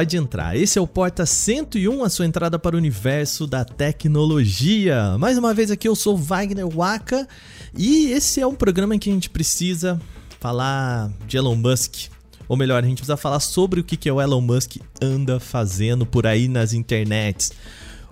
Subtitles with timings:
[0.00, 0.56] Pode entrar.
[0.56, 5.18] Esse é o Porta 101, a sua entrada para o universo da tecnologia.
[5.18, 7.28] Mais uma vez aqui eu sou Wagner Waka
[7.76, 10.00] e esse é um programa em que a gente precisa
[10.40, 12.08] falar de Elon Musk.
[12.48, 16.06] Ou melhor, a gente precisa falar sobre o que, que o Elon Musk anda fazendo
[16.06, 17.52] por aí nas internets.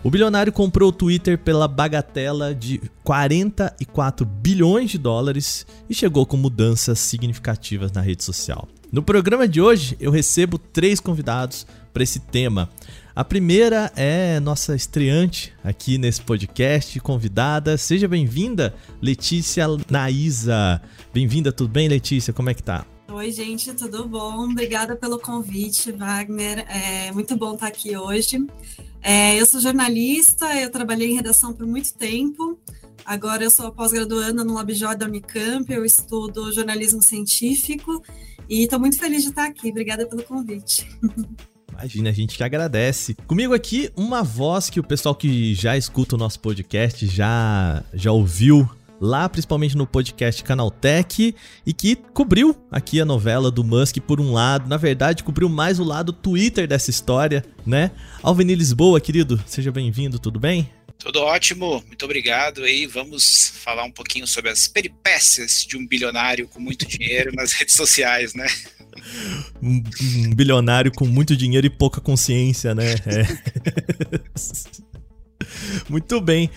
[0.05, 6.37] O bilionário comprou o Twitter pela bagatela de 44 bilhões de dólares e chegou com
[6.37, 8.69] mudanças significativas na rede social.
[8.91, 11.67] No programa de hoje, eu recebo três convidados
[11.99, 12.71] para esse tema.
[13.13, 17.77] A primeira é nossa estreante aqui nesse podcast, convidada.
[17.77, 20.81] Seja bem-vinda, Letícia Naísa.
[21.13, 22.33] Bem-vinda, tudo bem, Letícia?
[22.33, 22.87] Como é que tá?
[23.13, 24.49] Oi, gente, tudo bom?
[24.49, 26.65] Obrigada pelo convite, Wagner.
[26.69, 28.47] É muito bom estar aqui hoje.
[29.03, 32.57] É, eu sou jornalista, eu trabalhei em redação por muito tempo.
[33.05, 38.01] Agora eu sou pós-graduanda no LabJOY da Unicamp, eu estudo jornalismo científico
[38.49, 39.71] e estou muito feliz de estar aqui.
[39.71, 40.87] Obrigada pelo convite.
[41.79, 43.15] Imagina, a gente que agradece.
[43.29, 48.11] Comigo aqui, uma voz que o pessoal que já escuta o nosso podcast já, já
[48.11, 48.69] ouviu
[49.01, 51.33] lá principalmente no podcast Canaltech
[51.65, 55.79] e que cobriu aqui a novela do Musk por um lado, na verdade cobriu mais
[55.79, 57.93] o lado Twitter dessa história, né?
[58.25, 60.69] Alveni Lisboa, querido, seja bem-vindo, tudo bem?
[60.99, 62.67] Tudo ótimo, muito obrigado.
[62.67, 67.53] E vamos falar um pouquinho sobre as peripécias de um bilionário com muito dinheiro nas
[67.53, 68.49] redes sociais, né?
[69.63, 69.83] Um,
[70.35, 72.95] bilionário com muito dinheiro e pouca consciência, né?
[73.07, 73.27] É.
[75.89, 76.51] muito bem.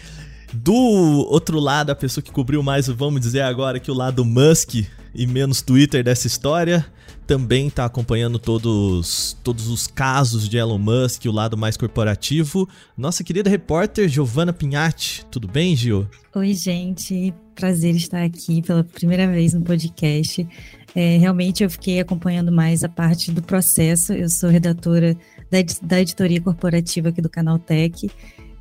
[0.53, 4.85] Do outro lado, a pessoa que cobriu mais, vamos dizer agora, que o lado Musk
[5.13, 6.85] e menos Twitter dessa história,
[7.27, 12.67] também está acompanhando todos, todos os casos de Elon Musk, o lado mais corporativo.
[12.97, 15.25] Nossa querida repórter Giovana Pinhatti.
[15.31, 16.09] Tudo bem, Gio?
[16.35, 17.33] Oi, gente.
[17.55, 20.47] Prazer estar aqui pela primeira vez no podcast.
[20.95, 24.13] É, realmente eu fiquei acompanhando mais a parte do processo.
[24.13, 25.15] Eu sou redatora
[25.49, 28.09] da, da editoria corporativa aqui do Canal Tech.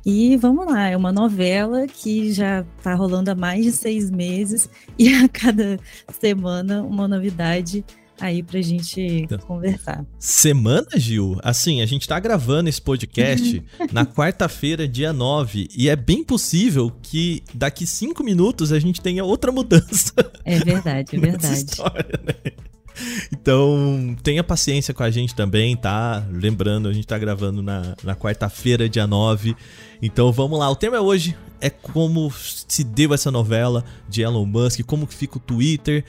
[0.03, 4.67] E vamos lá, é uma novela que já está rolando há mais de seis meses
[4.97, 5.79] e a cada
[6.19, 7.85] semana uma novidade
[8.21, 10.05] aí pra gente então, conversar.
[10.19, 11.37] Semana, Gil?
[11.43, 16.91] Assim, a gente tá gravando esse podcast na quarta-feira, dia 9, e é bem possível
[17.01, 20.13] que daqui cinco minutos a gente tenha outra mudança.
[20.45, 21.53] É verdade, é verdade.
[21.53, 22.51] História, né?
[23.31, 26.23] Então, tenha paciência com a gente também, tá?
[26.29, 29.55] Lembrando, a gente tá gravando na, na quarta-feira, dia 9.
[30.01, 32.31] Então vamos lá, o tema hoje é como
[32.67, 36.03] se deu essa novela de Elon Musk, como que fica o Twitter,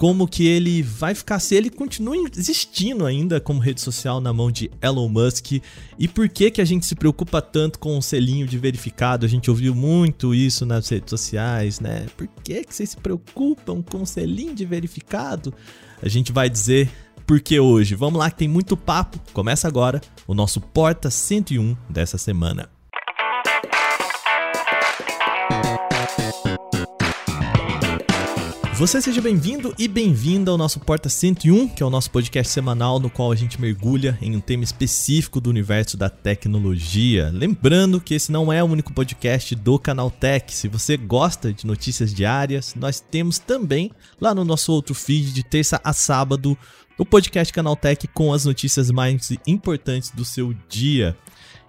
[0.00, 4.50] como que ele vai ficar se ele continua existindo ainda como rede social na mão
[4.50, 5.60] de Elon Musk
[5.98, 9.26] e por que que a gente se preocupa tanto com o selinho de verificado?
[9.26, 12.06] A gente ouviu muito isso nas redes sociais, né?
[12.16, 15.52] Por que que vocês se preocupam com o selinho de verificado?
[16.02, 16.90] A gente vai dizer
[17.26, 17.94] por que hoje.
[17.94, 19.20] Vamos lá que tem muito papo.
[19.34, 22.70] Começa agora o nosso Porta 101 dessa semana.
[28.80, 32.98] Você seja bem-vindo e bem-vinda ao nosso Porta 101, que é o nosso podcast semanal
[32.98, 37.30] no qual a gente mergulha em um tema específico do universo da tecnologia.
[37.30, 40.50] Lembrando que esse não é o único podcast do Canal Tech.
[40.54, 45.42] Se você gosta de notícias diárias, nós temos também lá no nosso outro feed de
[45.42, 46.56] terça a sábado
[46.96, 51.14] o podcast Canal Tech com as notícias mais importantes do seu dia.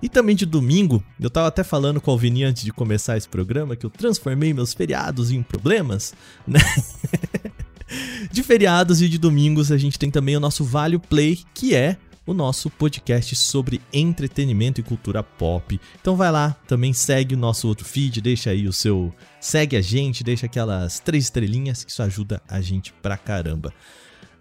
[0.02, 3.30] E também de domingo, eu tava até falando com o Alvini antes de começar esse
[3.30, 6.14] programa que eu transformei meus feriados em problemas,
[6.48, 6.60] né?
[8.32, 11.98] de feriados e de domingos a gente tem também o nosso Vale Play, que é
[12.26, 15.80] o nosso podcast sobre entretenimento e cultura pop.
[16.00, 19.14] Então vai lá, também segue o nosso outro feed, deixa aí o seu.
[19.40, 23.74] Segue a gente, deixa aquelas três estrelinhas, que isso ajuda a gente pra caramba.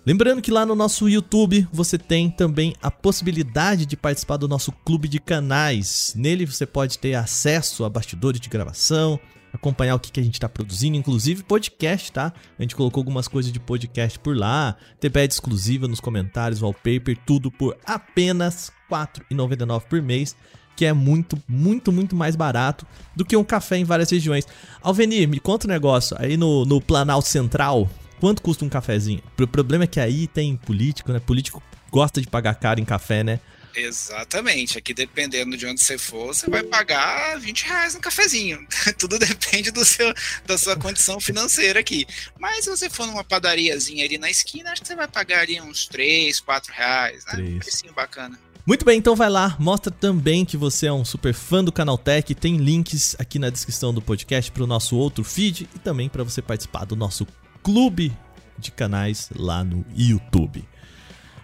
[0.05, 4.73] Lembrando que lá no nosso YouTube você tem também a possibilidade de participar do nosso
[4.73, 6.15] clube de canais.
[6.17, 9.21] Nele você pode ter acesso a bastidores de gravação,
[9.53, 12.33] acompanhar o que, a gente está produzindo, inclusive podcast, tá?
[12.59, 17.51] A gente colocou algumas coisas de podcast por lá, bad exclusiva nos comentários, wallpaper, tudo
[17.51, 18.97] por apenas R$
[19.31, 20.35] 4,99 por mês
[20.77, 24.47] que é muito, muito, muito mais barato do que um café em várias regiões.
[24.81, 26.17] Alvenir, me conta um negócio.
[26.19, 27.87] Aí no, no Planalto Central,
[28.21, 29.23] Quanto custa um cafezinho?
[29.41, 31.19] O problema é que aí tem político, né?
[31.19, 33.41] Político gosta de pagar caro em café, né?
[33.75, 34.77] Exatamente.
[34.77, 38.67] Aqui, dependendo de onde você for, você vai pagar 20 reais no cafezinho.
[38.99, 40.13] Tudo depende do seu,
[40.45, 42.07] da sua condição financeira aqui.
[42.39, 45.59] Mas se você for numa padariazinha ali na esquina, acho que você vai pagar ali
[45.59, 47.33] uns 3, 4 reais, né?
[47.37, 47.55] 3.
[47.55, 48.39] Um precinho bacana.
[48.67, 52.35] Muito bem, então vai lá, mostra também que você é um super fã do Canaltech,
[52.35, 56.23] tem links aqui na descrição do podcast para o nosso outro feed e também para
[56.23, 57.27] você participar do nosso
[57.63, 58.13] clube
[58.59, 60.65] de canais lá no YouTube.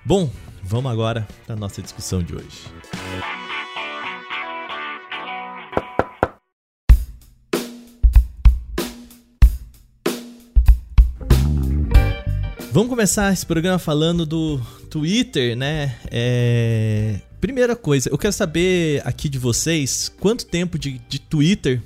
[0.04, 0.30] Bom,
[0.62, 2.62] vamos agora para nossa discussão de hoje.
[12.72, 14.60] Vamos começar esse programa falando do
[14.90, 15.96] Twitter, né?
[16.10, 17.20] É...
[17.40, 21.82] Primeira coisa, eu quero saber aqui de vocês quanto tempo de, de Twitter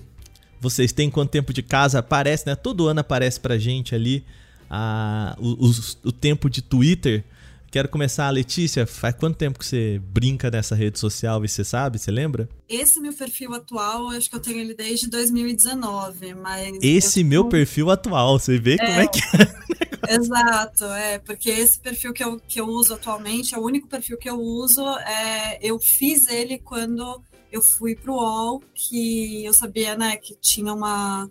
[0.61, 2.55] vocês têm, quanto tempo de casa aparece, né?
[2.55, 4.25] Todo ano aparece pra gente ali
[4.69, 5.71] a, o, o,
[6.05, 7.25] o tempo de Twitter.
[7.71, 8.87] Quero começar, Letícia.
[8.87, 11.41] Faz quanto tempo que você brinca nessa rede social?
[11.41, 11.99] Você sabe?
[11.99, 12.49] Você lembra?
[12.69, 16.79] Esse meu perfil atual, acho que eu tenho ele desde 2019, mas.
[16.83, 17.27] Esse eu...
[17.27, 19.81] meu perfil atual, você vê é, como é que é.
[20.13, 24.19] Exato, é, porque esse perfil que eu, que eu uso atualmente é o único perfil
[24.19, 24.83] que eu uso.
[24.99, 30.35] É, eu fiz ele quando eu fui para o UOL, que eu sabia né, que
[30.37, 31.31] tinha uma,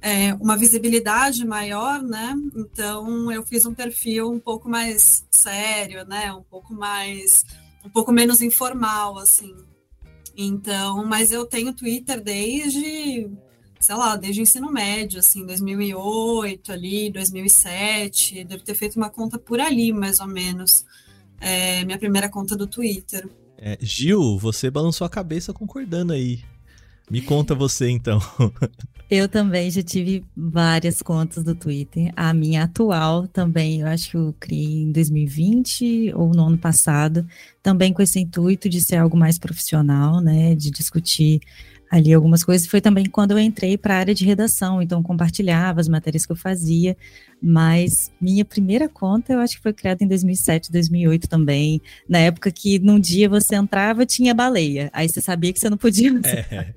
[0.00, 2.34] é, uma visibilidade maior, né?
[2.54, 6.32] Então eu fiz um perfil um pouco mais sério, né?
[6.32, 7.44] Um pouco mais,
[7.84, 9.54] um pouco menos informal, assim.
[10.36, 13.30] Então, mas eu tenho Twitter desde
[13.84, 19.38] sei lá, desde o ensino médio, assim, 2008 ali, 2007, devo ter feito uma conta
[19.38, 20.86] por ali, mais ou menos,
[21.38, 23.28] é, minha primeira conta do Twitter.
[23.66, 26.44] É, Gil, você balançou a cabeça concordando aí.
[27.10, 28.20] Me conta você, então.
[29.10, 32.12] Eu também já tive várias contas do Twitter.
[32.14, 37.26] A minha atual também, eu acho que eu criei em 2020 ou no ano passado,
[37.62, 41.40] também com esse intuito de ser algo mais profissional, né, de discutir
[41.90, 42.66] ali algumas coisas.
[42.66, 46.32] Foi também quando eu entrei para a área de redação, então compartilhava as matérias que
[46.32, 46.96] eu fazia,
[47.42, 52.50] mas minha primeira conta eu acho que foi criada em 2007, 2008 também, na época
[52.50, 56.52] que num dia você entrava tinha baleia, aí você sabia que você não podia usar.
[56.52, 56.74] É.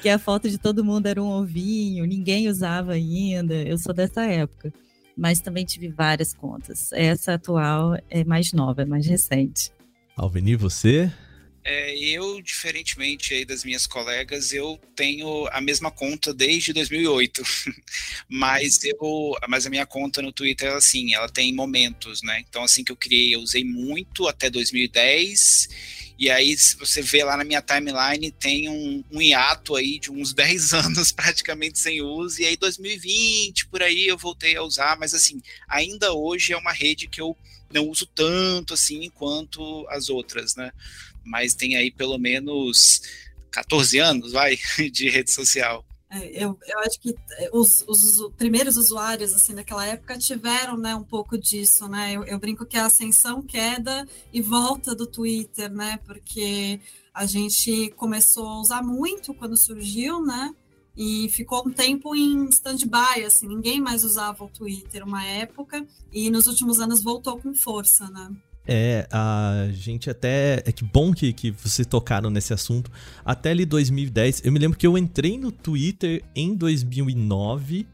[0.00, 4.24] que a foto de todo mundo era um ovinho, ninguém usava ainda, eu sou dessa
[4.24, 4.72] época.
[5.14, 6.90] Mas também tive várias contas.
[6.90, 9.70] Essa atual é mais nova, é mais recente.
[10.16, 11.12] Alveni, você?
[11.64, 17.40] É, eu, diferentemente aí das minhas colegas, eu tenho a mesma conta desde 2008,
[18.28, 22.42] mas eu, mas a minha conta no Twitter, assim, ela tem momentos, né?
[22.48, 25.68] Então, assim que eu criei, eu usei muito até 2010,
[26.18, 30.10] e aí se você vê lá na minha timeline, tem um, um hiato aí de
[30.10, 34.98] uns 10 anos praticamente sem uso, e aí 2020, por aí eu voltei a usar,
[34.98, 37.36] mas assim, ainda hoje é uma rede que eu
[37.72, 40.72] não uso tanto assim quanto as outras, né?
[41.24, 43.02] Mas tem aí pelo menos
[43.50, 44.58] 14 anos, vai,
[44.90, 45.84] de rede social.
[46.10, 50.94] É, eu, eu acho que é, os, os, primeiros usuários assim daquela época tiveram né,
[50.94, 52.12] um pouco disso, né?
[52.12, 55.98] Eu, eu, brinco que é a ascensão, queda e volta do Twitter, né?
[56.04, 56.78] Porque
[57.14, 60.54] a gente começou a usar muito quando surgiu, né?
[60.94, 66.28] E ficou um tempo em stand-by, assim, ninguém mais usava o Twitter uma época, e
[66.28, 68.30] nos últimos anos voltou com força, né?
[68.66, 70.62] É, a gente até.
[70.64, 72.90] É que bom que, que vocês tocaram nesse assunto.
[73.24, 77.86] Até ali 2010, eu me lembro que eu entrei no Twitter em 2009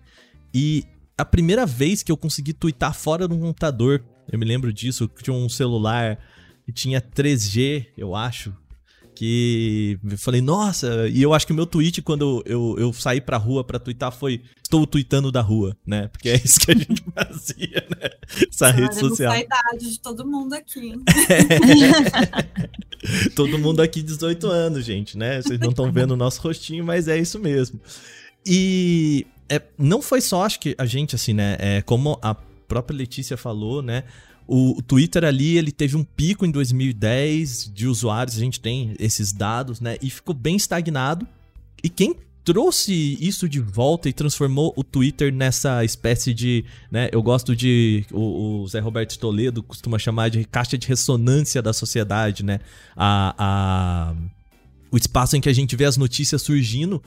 [0.52, 0.84] e
[1.16, 5.34] a primeira vez que eu consegui twittar fora do computador, eu me lembro disso, tinha
[5.34, 6.18] um celular
[6.64, 8.54] que tinha 3G, eu acho
[9.18, 12.92] que eu falei, nossa, e eu acho que o meu tweet quando eu, eu, eu
[12.92, 16.06] saí pra rua pra twittar foi estou tweetando da rua, né?
[16.06, 18.10] Porque é isso que a gente fazia, né?
[18.48, 19.32] Essa rede social.
[19.32, 20.94] a idade de todo mundo aqui.
[21.28, 23.28] É.
[23.34, 25.42] todo mundo aqui 18 anos, gente, né?
[25.42, 27.80] Vocês não estão vendo o nosso rostinho, mas é isso mesmo.
[28.46, 31.56] E é, não foi só, acho que a gente, assim, né?
[31.58, 32.36] É, como a
[32.68, 34.04] própria Letícia falou, né?
[34.46, 39.30] O, Twitter ali, ele teve um pico em 2010 de usuários, a gente tem esses
[39.30, 39.96] dados, né?
[40.00, 41.26] E ficou bem estagnado.
[41.84, 47.22] E quem trouxe isso de volta e transformou o Twitter nessa espécie de, né, eu
[47.22, 52.42] gosto de o, o, Zé Roberto Toledo costuma chamar de caixa de ressonância da sociedade,
[52.42, 52.60] né?
[52.96, 54.14] A, a
[54.90, 57.02] o espaço em que a gente vê as notícias surgindo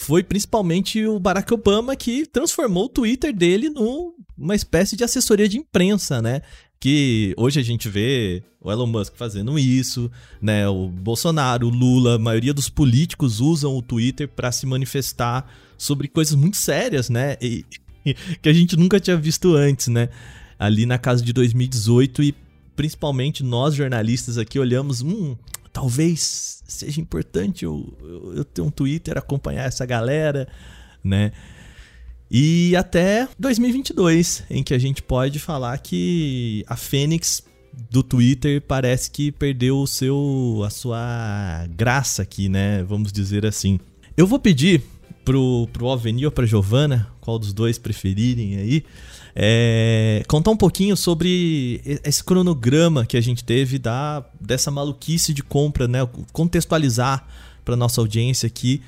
[0.00, 5.58] foi principalmente o Barack Obama que transformou o Twitter dele numa espécie de assessoria de
[5.58, 6.40] imprensa, né?
[6.80, 10.66] que hoje a gente vê o Elon Musk fazendo isso, né?
[10.66, 16.08] O Bolsonaro, o Lula, a maioria dos políticos usam o Twitter para se manifestar sobre
[16.08, 17.36] coisas muito sérias, né?
[17.42, 17.66] E,
[18.40, 20.08] que a gente nunca tinha visto antes, né?
[20.58, 22.34] Ali na casa de 2018 e
[22.74, 25.36] principalmente nós jornalistas aqui olhamos, hum,
[25.72, 30.48] talvez seja importante eu, eu, eu ter um Twitter, acompanhar essa galera,
[31.02, 31.32] né?
[32.30, 37.42] E até 2022, em que a gente pode falar que a Fênix
[37.90, 42.84] do Twitter parece que perdeu o seu a sua graça aqui, né?
[42.84, 43.80] Vamos dizer assim.
[44.16, 44.82] Eu vou pedir
[45.24, 48.84] pro, pro Alveni ou pra Giovana, qual dos dois preferirem aí,
[49.34, 55.42] é, contar um pouquinho sobre esse cronograma que a gente teve da, dessa maluquice de
[55.42, 56.00] compra, né?
[56.32, 57.26] Contextualizar
[57.64, 58.82] para nossa audiência aqui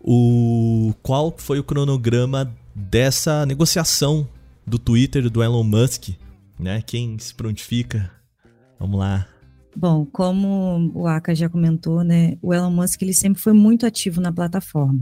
[0.00, 4.28] o qual foi o cronograma dessa negociação
[4.66, 6.10] do Twitter do Elon Musk,
[6.58, 6.82] né?
[6.86, 8.10] Quem se prontifica?
[8.78, 9.26] Vamos lá.
[9.76, 14.20] Bom, como o Aka já comentou, né, o Elon Musk ele sempre foi muito ativo
[14.20, 15.00] na plataforma.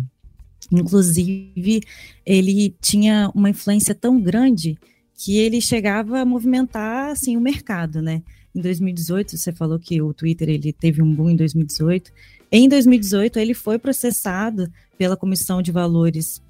[0.71, 1.81] Inclusive,
[2.25, 4.77] ele tinha uma influência tão grande
[5.15, 8.23] que ele chegava a movimentar assim o mercado, né?
[8.55, 12.11] Em 2018, você falou que o Twitter ele teve um boom em 2018.
[12.51, 16.43] Em 2018, ele foi processado pela Comissão de Valores,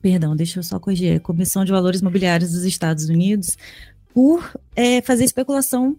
[0.00, 3.56] perdão, deixa eu só corrigir, Comissão de Valores Mobiliários dos Estados Unidos,
[4.14, 5.96] por é, fazer especulação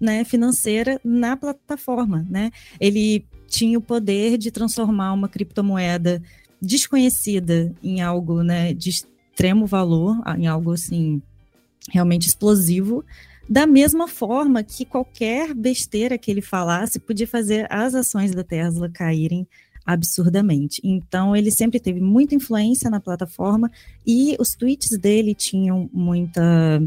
[0.00, 2.50] né, financeira na plataforma, né?
[2.80, 6.22] Ele tinha o poder de transformar uma criptomoeda
[6.60, 11.20] desconhecida em algo, né, de extremo valor, em algo assim
[11.90, 13.04] realmente explosivo,
[13.48, 18.90] da mesma forma que qualquer besteira que ele falasse podia fazer as ações da Tesla
[18.90, 19.46] caírem
[19.84, 20.80] absurdamente.
[20.82, 23.70] Então, ele sempre teve muita influência na plataforma
[24.04, 26.82] e os tweets dele tinham muita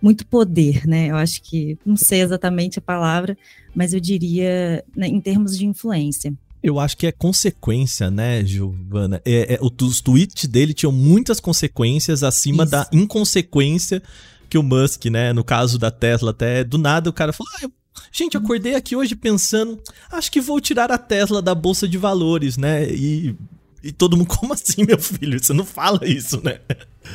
[0.00, 1.10] muito poder, né?
[1.10, 3.38] Eu acho que não sei exatamente a palavra,
[3.72, 6.34] mas eu diria né, em termos de influência.
[6.62, 9.20] Eu acho que é consequência, né, Giovana?
[9.24, 12.70] É, é, os tweets dele tinham muitas consequências acima Isso.
[12.70, 14.02] da inconsequência
[14.48, 17.60] que o Musk, né, no caso da Tesla, até do nada o cara falou: ah,
[17.62, 17.72] eu,
[18.12, 22.56] gente, acordei aqui hoje pensando, acho que vou tirar a Tesla da bolsa de valores,
[22.56, 22.88] né?
[22.88, 23.34] E,
[23.82, 25.42] e todo mundo, como assim, meu filho?
[25.42, 26.60] Você não fala isso, né?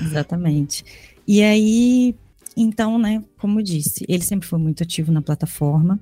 [0.02, 0.84] Exatamente.
[1.28, 2.16] E aí,
[2.58, 6.00] então, né, como disse, ele sempre foi muito ativo na plataforma.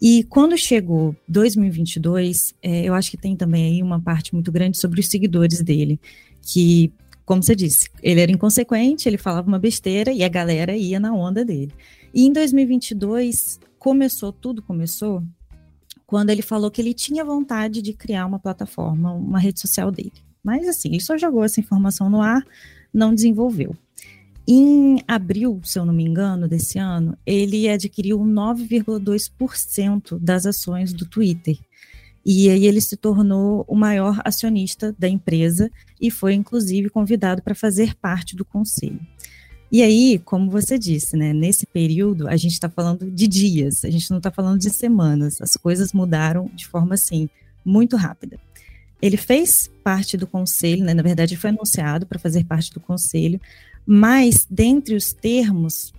[0.00, 4.78] E quando chegou 2022, é, eu acho que tem também aí uma parte muito grande
[4.78, 6.00] sobre os seguidores dele,
[6.40, 6.90] que
[7.26, 11.12] como você disse, ele era inconsequente, ele falava uma besteira e a galera ia na
[11.12, 11.74] onda dele.
[12.14, 15.22] E em 2022 começou, tudo começou
[16.06, 20.14] quando ele falou que ele tinha vontade de criar uma plataforma, uma rede social dele.
[20.42, 22.42] Mas assim, ele só jogou essa informação no ar,
[22.94, 23.76] não desenvolveu.
[24.50, 31.04] Em abril, se eu não me engano, desse ano, ele adquiriu 9,2% das ações do
[31.04, 31.58] Twitter.
[32.24, 37.54] E aí ele se tornou o maior acionista da empresa e foi inclusive convidado para
[37.54, 38.98] fazer parte do conselho.
[39.70, 43.90] E aí, como você disse, né, nesse período a gente está falando de dias, a
[43.90, 45.42] gente não está falando de semanas.
[45.42, 47.28] As coisas mudaram de forma assim
[47.62, 48.38] muito rápida.
[49.00, 53.38] Ele fez parte do conselho, né, na verdade foi anunciado para fazer parte do conselho,
[53.90, 55.94] mas dentre os termos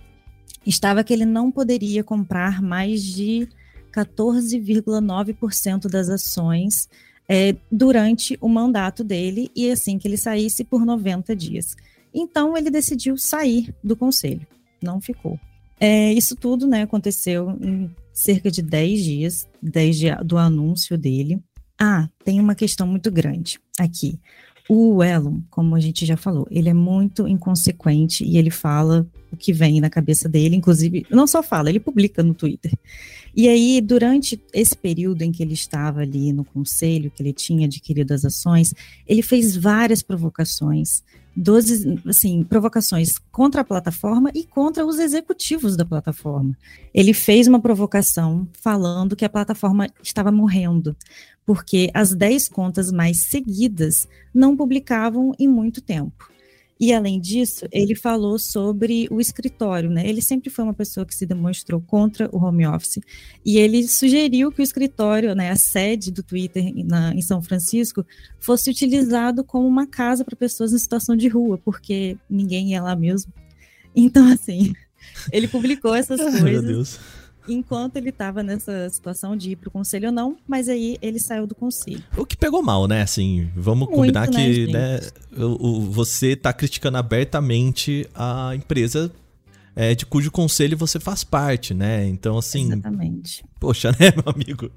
[0.64, 3.48] estava que ele não poderia comprar mais de
[3.92, 6.88] 14,9% das ações
[7.28, 11.74] é, durante o mandato dele e assim que ele saísse por 90 dias.
[12.14, 14.46] Então ele decidiu sair do conselho,
[14.80, 15.36] não ficou.
[15.80, 21.42] É, isso tudo né, aconteceu em cerca de 10 dias desde do anúncio dele.
[21.76, 24.16] Ah, tem uma questão muito grande aqui.
[24.72, 29.36] O Elon, como a gente já falou, ele é muito inconsequente e ele fala o
[29.36, 32.72] que vem na cabeça dele, inclusive, não só fala, ele publica no Twitter.
[33.34, 37.66] E aí, durante esse período em que ele estava ali no conselho, que ele tinha
[37.66, 38.72] adquirido as ações,
[39.08, 41.02] ele fez várias provocações,
[41.40, 46.54] 12, assim, provocações contra a plataforma e contra os executivos da plataforma.
[46.92, 50.94] Ele fez uma provocação falando que a plataforma estava morrendo,
[51.46, 56.30] porque as 10 contas mais seguidas não publicavam em muito tempo.
[56.80, 60.08] E além disso, ele falou sobre o escritório, né?
[60.08, 63.00] Ele sempre foi uma pessoa que se demonstrou contra o home office
[63.44, 68.06] e ele sugeriu que o escritório, né, a sede do Twitter na, em São Francisco,
[68.38, 72.96] fosse utilizado como uma casa para pessoas em situação de rua, porque ninguém ia lá
[72.96, 73.30] mesmo.
[73.94, 74.72] Então, assim,
[75.30, 76.42] ele publicou essas coisas.
[76.42, 76.98] Meu Deus
[77.48, 81.18] enquanto ele estava nessa situação de ir para o conselho ou não, mas aí ele
[81.18, 82.02] saiu do conselho.
[82.16, 83.02] O que pegou mal, né?
[83.02, 85.00] Assim, vamos Muito, combinar né, que né,
[85.36, 89.12] o, o, você está criticando abertamente a empresa
[89.74, 92.06] é, de cujo conselho você faz parte, né?
[92.06, 92.66] Então, assim.
[92.66, 93.44] Exatamente.
[93.58, 94.70] Poxa, né, meu amigo?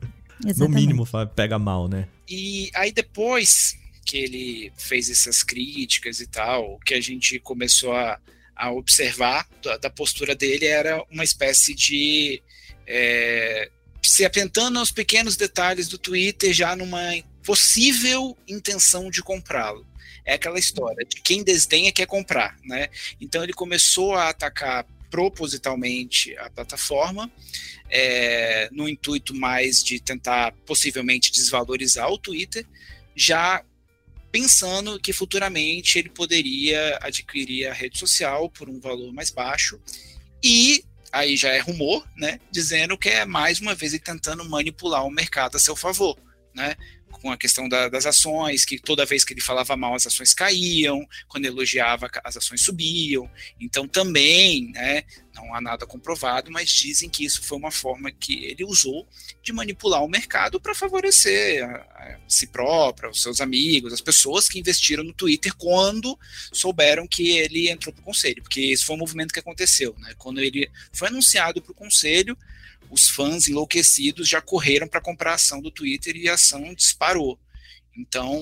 [0.45, 0.59] Exatamente.
[0.59, 2.07] No mínimo pega mal, né?
[2.29, 8.19] E aí depois que ele fez essas críticas e tal, que a gente começou a,
[8.55, 12.41] a observar da, da postura dele era uma espécie de
[12.87, 13.69] é,
[14.01, 16.99] se atentando aos pequenos detalhes do Twitter já numa
[17.43, 19.85] possível intenção de comprá-lo.
[20.25, 22.89] É aquela história de quem desdenha quer comprar, né?
[23.19, 27.31] Então ele começou a atacar propositalmente a plataforma,
[27.89, 32.65] é, no intuito mais de tentar possivelmente desvalorizar o Twitter,
[33.15, 33.63] já
[34.31, 39.79] pensando que futuramente ele poderia adquirir a rede social por um valor mais baixo
[40.43, 40.83] e
[41.13, 45.55] aí já é rumor, né, dizendo que é mais uma vez tentando manipular o mercado
[45.55, 46.17] a seu favor,
[46.55, 46.75] né,
[47.23, 50.33] com a questão da, das ações, que toda vez que ele falava mal, as ações
[50.33, 53.31] caíam, quando elogiava, as ações subiam.
[53.57, 58.43] Então, também, né, não há nada comprovado, mas dizem que isso foi uma forma que
[58.43, 59.07] ele usou
[59.41, 64.49] de manipular o mercado para favorecer a, a si próprio, os seus amigos, as pessoas
[64.49, 66.19] que investiram no Twitter quando
[66.51, 69.95] souberam que ele entrou para o conselho, porque esse foi um movimento que aconteceu.
[69.97, 70.13] Né?
[70.17, 72.37] Quando ele foi anunciado para o conselho,
[72.93, 77.39] os fãs enlouquecidos já correram para comprar a ação do Twitter e a ação disparou.
[77.97, 78.41] Então,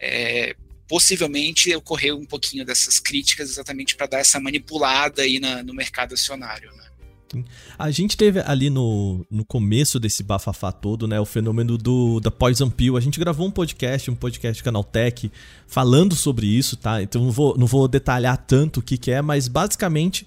[0.00, 0.56] é,
[0.88, 6.14] possivelmente ocorreu um pouquinho dessas críticas exatamente para dar essa manipulada aí na, no mercado
[6.14, 6.70] acionário.
[6.72, 7.44] Né?
[7.78, 12.30] A gente teve ali no, no começo desse bafafá todo, né, o fenômeno do da
[12.30, 12.96] Poison Pill.
[12.96, 15.30] A gente gravou um podcast, um podcast do Canal Tech,
[15.66, 17.02] falando sobre isso, tá?
[17.02, 20.26] Então não vou, não vou detalhar tanto o que, que é, mas basicamente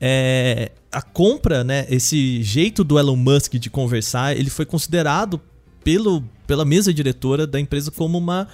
[0.00, 5.40] é, a compra, né, esse jeito do Elon Musk de conversar, ele foi considerado
[5.82, 8.46] pelo, pela mesa diretora da empresa como uma,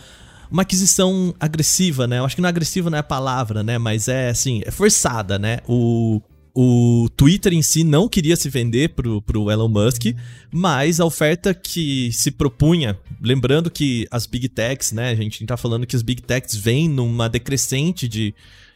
[0.51, 2.19] uma aquisição agressiva, né?
[2.19, 3.79] Eu acho que não é agressiva não é a palavra, né?
[3.79, 5.59] Mas é assim, é forçada, né?
[5.67, 6.23] O,
[6.55, 10.15] o Twitter em si não queria se vender pro, pro Elon Musk,
[10.53, 15.11] mas a oferta que se propunha, lembrando que as Big Techs, né?
[15.11, 18.35] A gente tá falando que as Big Techs vêm numa decrescente de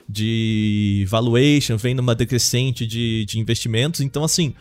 [0.09, 4.00] de valuation, vem numa decrescente de, de investimentos.
[4.00, 4.55] Então, assim,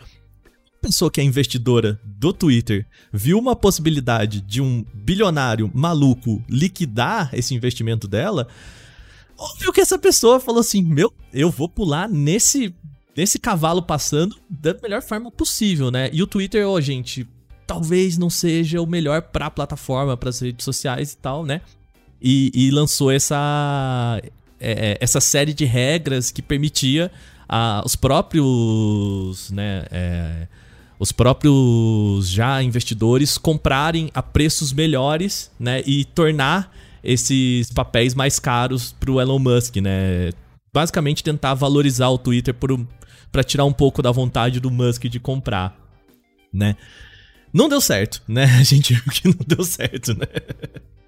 [0.78, 7.30] a pessoa que é investidora do Twitter viu uma possibilidade de um bilionário maluco liquidar
[7.32, 8.46] esse investimento dela,
[9.36, 12.74] óbvio que essa pessoa falou assim: Meu, eu vou pular nesse,
[13.16, 16.10] nesse cavalo passando da melhor forma possível, né?
[16.12, 17.26] E o Twitter, ó, oh, gente,
[17.66, 21.60] talvez não seja o melhor para a plataforma, para as redes sociais e tal, né?
[22.20, 24.20] E, e, lançou essa
[24.60, 27.10] é, é, essa série de regras que permitia
[27.48, 30.46] a, os próprios, né, é,
[30.98, 38.92] os próprios já investidores comprarem a preços melhores, né, e tornar esses papéis mais caros
[38.92, 40.30] para o Elon Musk, né?
[40.72, 42.54] Basicamente tentar valorizar o Twitter
[43.32, 45.78] para tirar um pouco da vontade do Musk de comprar,
[46.52, 46.76] né?
[47.52, 48.44] Não deu certo, né?
[48.58, 50.26] A gente viu que não deu certo, né?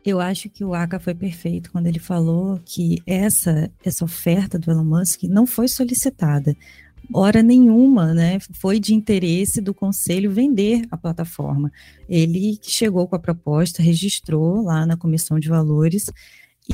[0.04, 4.70] Eu acho que o Aka foi perfeito quando ele falou que essa, essa oferta do
[4.70, 6.56] Elon Musk não foi solicitada.
[7.12, 8.38] Hora nenhuma, né?
[8.54, 11.70] Foi de interesse do conselho vender a plataforma.
[12.08, 16.06] Ele chegou com a proposta, registrou lá na comissão de valores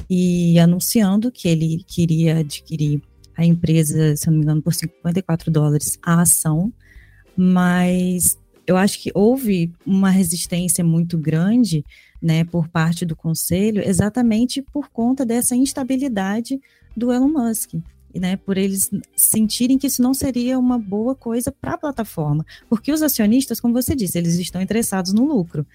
[0.08, 3.00] e anunciando que ele queria adquirir
[3.36, 6.72] a empresa, se não me engano, por 54 dólares a ação,
[7.36, 11.84] mas eu acho que houve uma resistência muito grande
[12.20, 16.60] né, por parte do conselho, exatamente por conta dessa instabilidade
[16.96, 17.74] do Elon Musk.
[18.14, 22.90] Né, por eles sentirem que isso não seria uma boa coisa para a plataforma, porque
[22.90, 25.66] os acionistas, como você disse, eles estão interessados no lucro.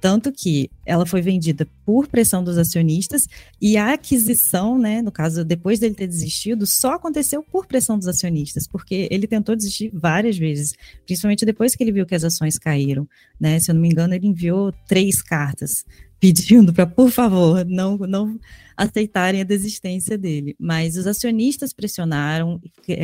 [0.00, 3.26] Tanto que ela foi vendida por pressão dos acionistas
[3.60, 8.06] e a aquisição, né, no caso, depois dele ter desistido, só aconteceu por pressão dos
[8.06, 12.58] acionistas, porque ele tentou desistir várias vezes, principalmente depois que ele viu que as ações
[12.58, 13.08] caíram.
[13.40, 13.58] Né?
[13.58, 15.84] Se eu não me engano, ele enviou três cartas
[16.20, 18.38] pedindo para, por favor, não, não
[18.76, 20.56] aceitarem a desistência dele.
[20.58, 22.60] Mas os acionistas pressionaram,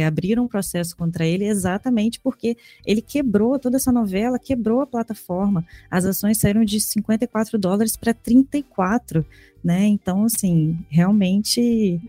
[0.06, 5.64] abriram um processo contra ele exatamente porque ele quebrou toda essa novela, quebrou a plataforma.
[5.90, 9.24] As ações saíram de 54 dólares para 34,
[9.62, 9.86] né?
[9.86, 12.00] Então, assim, realmente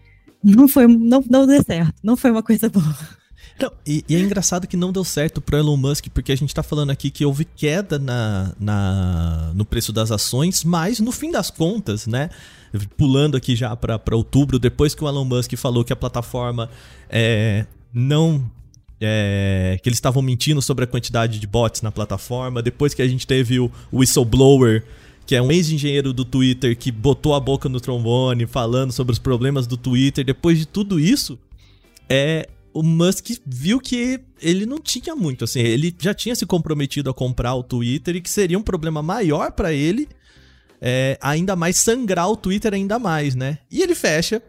[0.44, 3.25] não foi, não, não deu certo, não foi uma coisa boa.
[3.60, 6.54] Não, e, e, é engraçado que não deu certo pro Elon Musk, porque a gente
[6.54, 11.32] tá falando aqui que houve queda na, na, no preço das ações, mas no fim
[11.32, 12.30] das contas, né?
[12.98, 16.70] Pulando aqui já para outubro, depois que o Elon Musk falou que a plataforma
[17.10, 18.52] é, não.
[19.00, 23.08] É, que eles estavam mentindo sobre a quantidade de bots na plataforma, depois que a
[23.08, 24.84] gente teve o whistleblower
[25.26, 29.20] que é um ex-engenheiro do Twitter que botou a boca no trombone falando sobre os
[29.20, 30.24] problemas do Twitter.
[30.24, 31.38] Depois de tudo isso,
[32.08, 37.10] é, o Musk viu que ele não tinha muito, assim, ele já tinha se comprometido
[37.10, 40.10] a comprar o Twitter e que seria um problema maior para ele,
[40.82, 43.60] é, ainda mais sangrar o Twitter ainda mais, né?
[43.72, 44.44] E ele fecha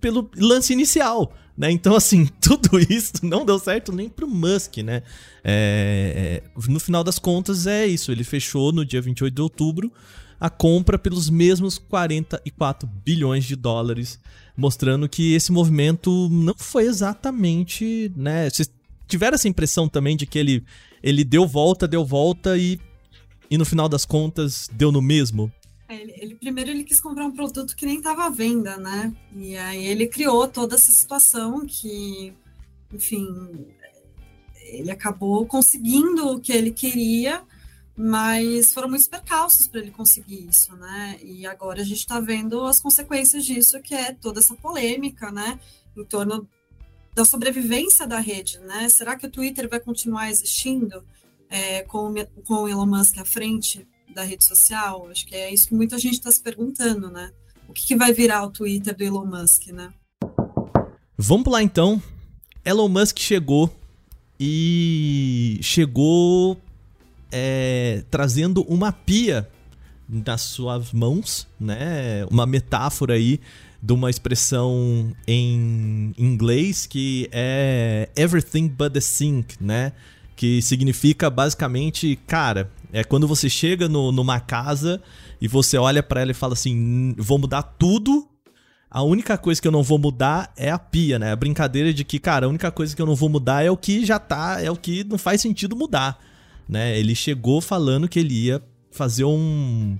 [0.00, 1.70] pelo lance inicial, né?
[1.70, 5.04] Então, assim, tudo isso não deu certo nem pro Musk, né?
[5.44, 8.10] É, é, no final das contas, é isso.
[8.10, 9.92] Ele fechou no dia 28 de outubro
[10.40, 14.18] a compra pelos mesmos 44 bilhões de dólares
[14.60, 18.48] mostrando que esse movimento não foi exatamente, né?
[18.50, 18.70] Vocês
[19.08, 20.64] tiveram essa impressão também de que ele,
[21.02, 22.78] ele deu volta, deu volta e,
[23.50, 25.50] e no final das contas deu no mesmo?
[25.88, 29.12] Ele, ele, primeiro ele quis comprar um produto que nem estava à venda, né?
[29.34, 32.32] E aí ele criou toda essa situação que,
[32.92, 33.26] enfim,
[34.66, 37.42] ele acabou conseguindo o que ele queria,
[38.00, 41.18] mas foram muitos percalços para ele conseguir isso, né?
[41.22, 45.60] E agora a gente está vendo as consequências disso, que é toda essa polêmica, né?
[45.94, 46.48] Em torno
[47.14, 48.88] da sobrevivência da rede, né?
[48.88, 51.04] Será que o Twitter vai continuar existindo
[51.50, 52.14] é, com,
[52.46, 55.06] com o Elon Musk à frente da rede social?
[55.10, 57.30] Acho que é isso que muita gente está se perguntando, né?
[57.68, 59.92] O que, que vai virar o Twitter do Elon Musk, né?
[61.18, 62.02] Vamos lá então.
[62.64, 63.70] Elon Musk chegou
[64.38, 66.58] e chegou
[67.30, 69.48] é, trazendo uma pia
[70.08, 72.24] nas suas mãos, né?
[72.30, 73.40] Uma metáfora aí
[73.82, 79.92] de uma expressão em inglês que é everything but the sink, né?
[80.34, 85.00] Que significa basicamente, cara, é quando você chega no, numa casa
[85.40, 88.30] e você olha para ela e fala assim: vou mudar tudo
[88.90, 91.30] a única coisa que eu não vou mudar é a pia, né?
[91.30, 93.76] A brincadeira de que, cara, a única coisa que eu não vou mudar é o
[93.76, 96.18] que já tá, é o que não faz sentido mudar,
[96.70, 96.96] né?
[96.98, 99.98] Ele chegou falando que ele ia fazer um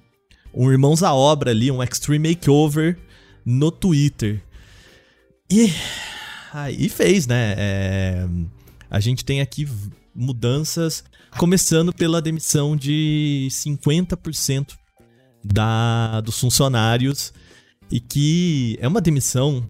[0.54, 2.98] um Irmãos à Obra ali, um Extreme Makeover
[3.44, 4.42] no Twitter.
[5.50, 5.72] E
[6.52, 7.54] aí fez, né?
[7.56, 8.28] É,
[8.88, 9.68] a gente tem aqui
[10.14, 11.04] mudanças,
[11.38, 14.74] começando pela demissão de 50%
[15.42, 17.32] da, dos funcionários
[17.90, 19.68] e que é uma demissão,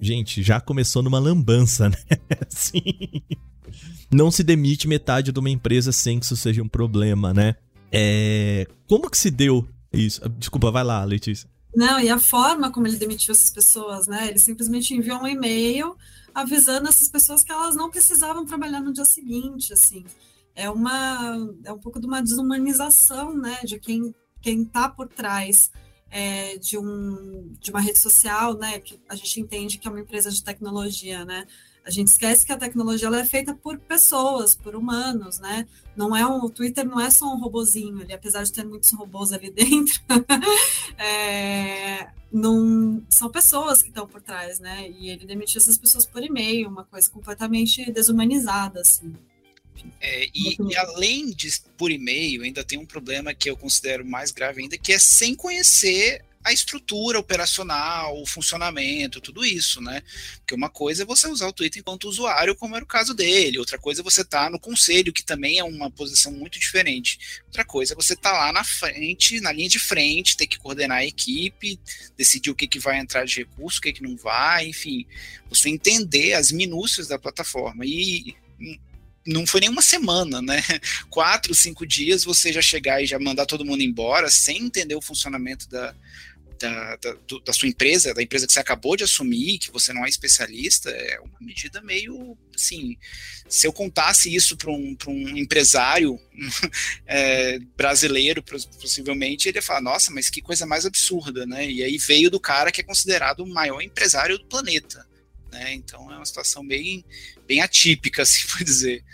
[0.00, 1.96] gente, já começou numa lambança, né?
[2.48, 2.82] Sim.
[4.10, 7.56] Não se demite metade de uma empresa sem que isso seja um problema, né?
[7.90, 8.66] É...
[8.88, 10.26] Como que se deu isso?
[10.30, 11.48] Desculpa, vai lá, Letícia.
[11.74, 14.28] Não, e a forma como ele demitiu essas pessoas, né?
[14.28, 15.96] Ele simplesmente enviou um e-mail
[16.34, 20.04] avisando essas pessoas que elas não precisavam trabalhar no dia seguinte, assim.
[20.54, 25.70] É uma é um pouco de uma desumanização, né, de quem quem tá por trás
[26.10, 30.00] é, de, um, de uma rede social, né, que a gente entende que é uma
[30.00, 31.46] empresa de tecnologia, né?
[31.84, 35.66] A gente esquece que a tecnologia ela é feita por pessoas, por humanos, né?
[35.96, 38.92] Não é um, o Twitter não é só um robozinho, ele, apesar de ter muitos
[38.92, 40.00] robôs ali dentro,
[40.96, 44.88] é, não, são pessoas que estão por trás, né?
[44.88, 49.12] E ele demitiu essas pessoas por e-mail, uma coisa completamente desumanizada, assim.
[50.00, 54.30] É, e, e, além de por e-mail, ainda tem um problema que eu considero mais
[54.30, 60.02] grave ainda, que é sem conhecer a estrutura operacional, o funcionamento, tudo isso, né?
[60.38, 63.58] Porque uma coisa é você usar o Twitter enquanto usuário, como era o caso dele,
[63.58, 67.42] outra coisa é você estar tá no conselho, que também é uma posição muito diferente.
[67.46, 70.58] Outra coisa é você estar tá lá na frente, na linha de frente, ter que
[70.58, 71.78] coordenar a equipe,
[72.16, 75.06] decidir o que, que vai entrar de recurso, o que, que não vai, enfim,
[75.48, 77.84] você entender as minúcias da plataforma.
[77.86, 78.36] E
[79.26, 80.62] não foi nem uma semana, né?
[81.08, 85.02] Quatro, cinco dias você já chegar e já mandar todo mundo embora sem entender o
[85.02, 85.94] funcionamento da,
[86.62, 90.04] da, da, da, sua empresa, da empresa que você acabou de assumir, que você não
[90.04, 92.96] é especialista, é uma medida meio assim.
[93.48, 96.18] Se eu contasse isso para um, um empresário
[97.04, 101.68] é, brasileiro, possivelmente, ele ia falar: nossa, mas que coisa mais absurda, né?
[101.68, 105.06] E aí veio do cara que é considerado o maior empresário do planeta.
[105.50, 105.74] Né?
[105.74, 107.04] Então é uma situação bem,
[107.46, 109.04] bem atípica, assim por dizer.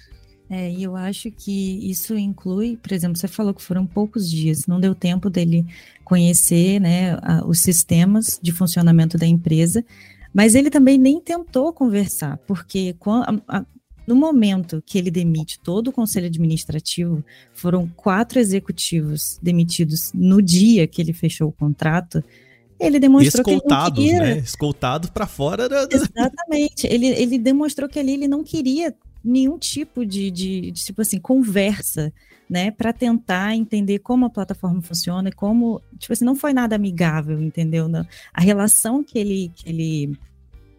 [0.51, 4.67] É, e eu acho que isso inclui, por exemplo, você falou que foram poucos dias,
[4.67, 5.67] não deu tempo dele
[6.03, 9.85] conhecer né, a, os sistemas de funcionamento da empresa,
[10.33, 13.67] mas ele também nem tentou conversar, porque a, a,
[14.07, 20.87] no momento que ele demite todo o conselho administrativo, foram quatro executivos demitidos no dia
[20.87, 22.25] que ele fechou o contrato,
[22.81, 24.21] ele demonstrou que ele não queria...
[24.21, 24.39] né?
[24.39, 25.87] Escoltados para fora da...
[25.91, 26.87] Exatamente.
[26.87, 31.19] Ele, ele demonstrou que ali ele não queria nenhum tipo de, de, de tipo assim,
[31.19, 32.13] conversa,
[32.49, 36.77] né, para tentar entender como a plataforma funciona e como, tipo assim, não foi nada
[36.77, 37.89] amigável, entendeu?
[37.89, 38.07] Não.
[38.33, 40.19] A relação que ele, que ele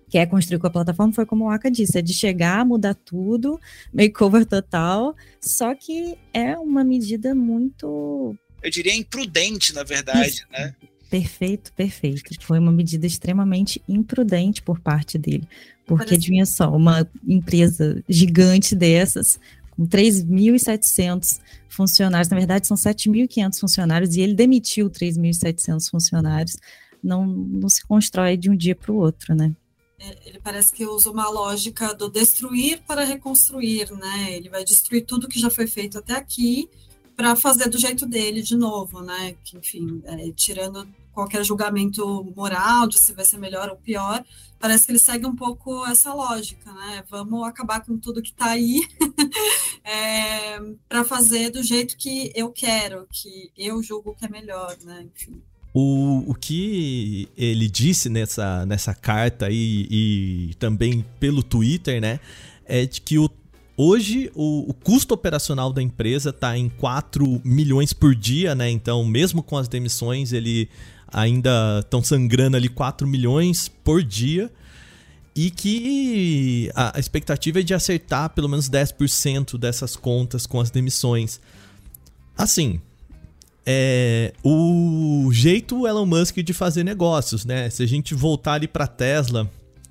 [0.10, 3.60] quer construir com a plataforma foi como o Aka disse, é de chegar, mudar tudo,
[3.93, 8.36] makeover total, só que é uma medida muito...
[8.62, 10.45] Eu diria imprudente, na verdade, Isso.
[10.52, 10.75] né?
[11.09, 12.35] Perfeito, perfeito.
[12.41, 15.47] Foi uma medida extremamente imprudente por parte dele.
[15.85, 19.39] Porque, adivinha só, uma empresa gigante dessas,
[19.71, 26.57] com 3.700 funcionários, na verdade são 7.500 funcionários, e ele demitiu 3.700 funcionários,
[27.03, 29.55] não, não se constrói de um dia para o outro, né?
[29.99, 34.33] É, ele parece que usa uma lógica do destruir para reconstruir, né?
[34.33, 36.69] Ele vai destruir tudo que já foi feito até aqui
[37.15, 39.35] para fazer do jeito dele de novo, né?
[39.43, 44.23] Que, enfim, é, tirando qualquer julgamento moral de se vai ser melhor ou pior,
[44.59, 47.03] parece que ele segue um pouco essa lógica, né?
[47.09, 48.81] Vamos acabar com tudo que está aí
[49.83, 55.07] é, para fazer do jeito que eu quero, que eu julgo que é melhor, né?
[55.15, 55.41] Enfim.
[55.73, 62.19] O, o que ele disse nessa, nessa carta e, e também pelo Twitter, né?
[62.65, 63.29] É de que o,
[63.77, 68.69] hoje o, o custo operacional da empresa está em 4 milhões por dia, né?
[68.69, 70.69] Então, mesmo com as demissões, ele
[71.11, 74.51] ainda estão sangrando ali 4 milhões por dia.
[75.35, 81.39] E que a, expectativa é de acertar pelo menos 10% dessas contas com as demissões.
[82.37, 82.81] Assim,
[83.65, 87.69] é o jeito Elon Musk de fazer negócios, né?
[87.69, 89.49] Se a gente voltar ali para Tesla,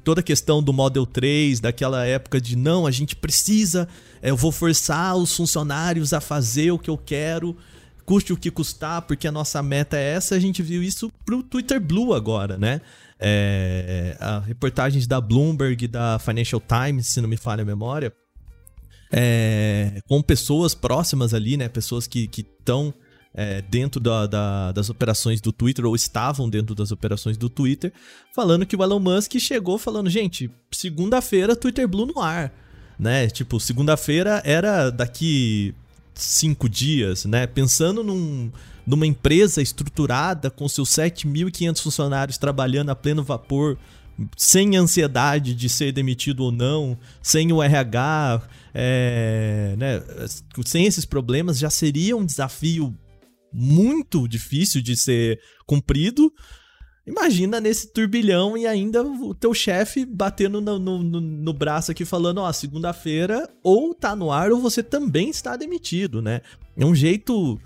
[0.08, 3.86] toda a questão do Model 3, daquela época de não, a gente precisa,
[4.22, 7.56] é, eu vou forçar os funcionários a fazer o que eu quero,
[8.08, 11.42] custe o que custar, porque a nossa meta é essa, a gente viu isso pro
[11.42, 12.80] Twitter Blue agora, né?
[13.20, 18.10] É, a reportagens da Bloomberg e da Financial Times, se não me falha a memória,
[19.12, 21.68] é, com pessoas próximas ali, né?
[21.68, 22.94] Pessoas que estão
[23.34, 27.92] é, dentro da, da, das operações do Twitter, ou estavam dentro das operações do Twitter,
[28.34, 32.54] falando que o Elon Musk chegou falando, gente, segunda-feira Twitter Blue no ar.
[32.98, 33.28] Né?
[33.28, 35.74] Tipo, segunda-feira era daqui
[36.18, 37.46] cinco dias, né?
[37.46, 38.50] Pensando num,
[38.86, 43.78] numa empresa estruturada com seus 7.500 funcionários trabalhando a pleno vapor,
[44.36, 48.42] sem ansiedade de ser demitido ou não, sem o RH,
[48.74, 50.02] é, né,
[50.66, 52.96] sem esses problemas, já seria um desafio
[53.52, 56.32] muito difícil de ser cumprido.
[57.08, 62.04] Imagina nesse turbilhão e ainda o teu chefe batendo no, no, no, no, braço aqui
[62.04, 66.42] falando, ó, segunda-feira ou tá no ar ou você também está demitido, né?
[66.76, 67.58] É um jeito,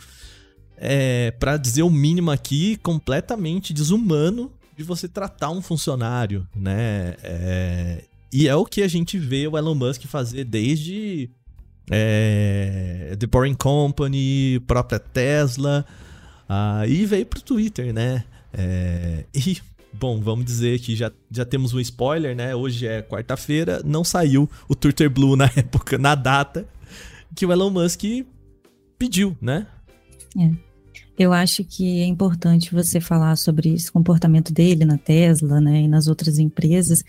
[0.77, 7.17] é, para dizer o mínimo aqui, completamente desumano de você tratar um funcionário, né?
[7.25, 11.29] É, e é o que a gente vê o Elon Musk fazer desde
[11.91, 15.85] é, The Boring Company, própria Tesla,
[16.49, 18.25] uh, e veio pro Twitter, né?
[18.53, 19.59] É, e,
[19.93, 22.55] bom, vamos dizer que já, já temos um spoiler, né?
[22.55, 26.67] Hoje é quarta-feira, não saiu o Twitter Blue na época, na data
[27.35, 28.03] que o Elon Musk
[28.99, 29.67] pediu, né?
[30.39, 30.51] É.
[31.19, 35.89] Eu acho que é importante você falar sobre esse comportamento dele na Tesla, né, e
[35.89, 37.05] nas outras empresas,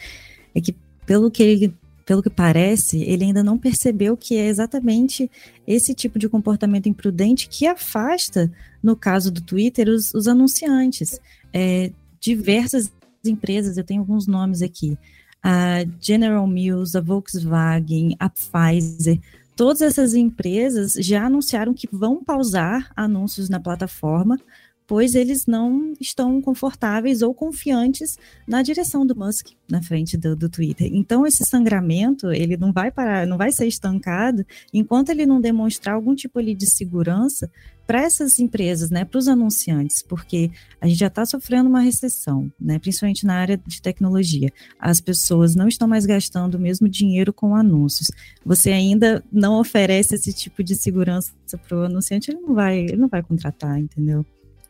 [0.53, 0.75] é que
[1.05, 1.73] pelo que ele
[2.05, 5.29] pelo que parece, ele ainda não percebeu que é exatamente
[5.65, 11.19] esse tipo de comportamento imprudente que afasta, no caso do Twitter, os, os anunciantes.
[11.53, 12.91] É, diversas
[13.25, 14.97] empresas, eu tenho alguns nomes aqui,
[15.41, 19.19] a General Mills, a Volkswagen, a Pfizer,
[19.55, 24.39] todas essas empresas já anunciaram que vão pausar anúncios na plataforma
[24.85, 28.17] pois eles não estão confortáveis ou confiantes
[28.47, 30.89] na direção do Musk na frente do, do, Twitter.
[30.93, 35.95] Então esse sangramento ele não vai parar, não vai ser estancado enquanto ele não demonstrar
[35.95, 37.49] algum tipo ali de segurança
[37.85, 42.51] para essas empresas, né, para os anunciantes, porque a gente já está sofrendo uma recessão,
[42.59, 44.49] né, principalmente na área de tecnologia.
[44.79, 48.09] As pessoas não estão mais gastando o mesmo dinheiro com anúncios.
[48.45, 51.33] Você ainda não oferece esse tipo de segurança
[51.67, 54.25] para o anunciante, ele não vai, ele não vai contratar, entendeu?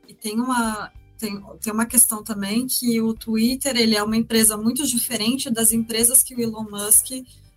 [0.08, 4.58] E tem uma, tem, tem uma questão também que o Twitter ele é uma empresa
[4.58, 7.12] muito diferente das empresas que o Elon Musk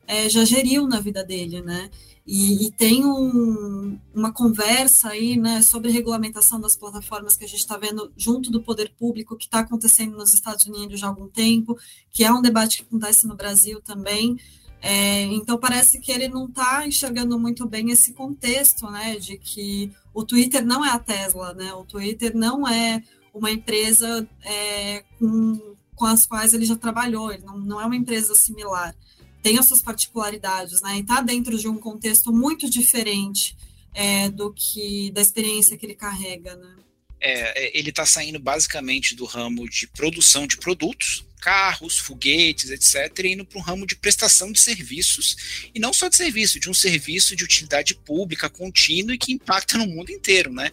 [0.07, 1.91] é, já geriu na vida dele, né?
[2.27, 7.61] E, e tem um, uma conversa aí, né, sobre regulamentação das plataformas que a gente
[7.61, 11.29] está vendo junto do poder público que está acontecendo nos Estados Unidos já há algum
[11.29, 11.79] tempo,
[12.13, 14.37] que é um debate que acontece no Brasil também.
[14.83, 19.93] É, então parece que ele não está enxergando muito bem esse contexto, né, de que
[20.17, 23.03] o Twitter não é a Tesla, né, o Twitter não é
[23.35, 27.97] uma empresa é, com, com as quais ele já trabalhou, ele não, não é uma
[27.97, 28.97] empresa similar,
[29.43, 33.55] tem as suas particularidades, né, e está dentro de um contexto muito diferente
[33.93, 36.77] é, do que da experiência que ele carrega, né.
[37.21, 43.25] É, é ele está saindo basicamente do ramo de produção de produtos, carros, foguetes, etc.,
[43.27, 46.75] indo para um ramo de prestação de serviços, e não só de serviço, de um
[46.75, 50.73] serviço de utilidade pública contínua e que impacta no mundo inteiro, né?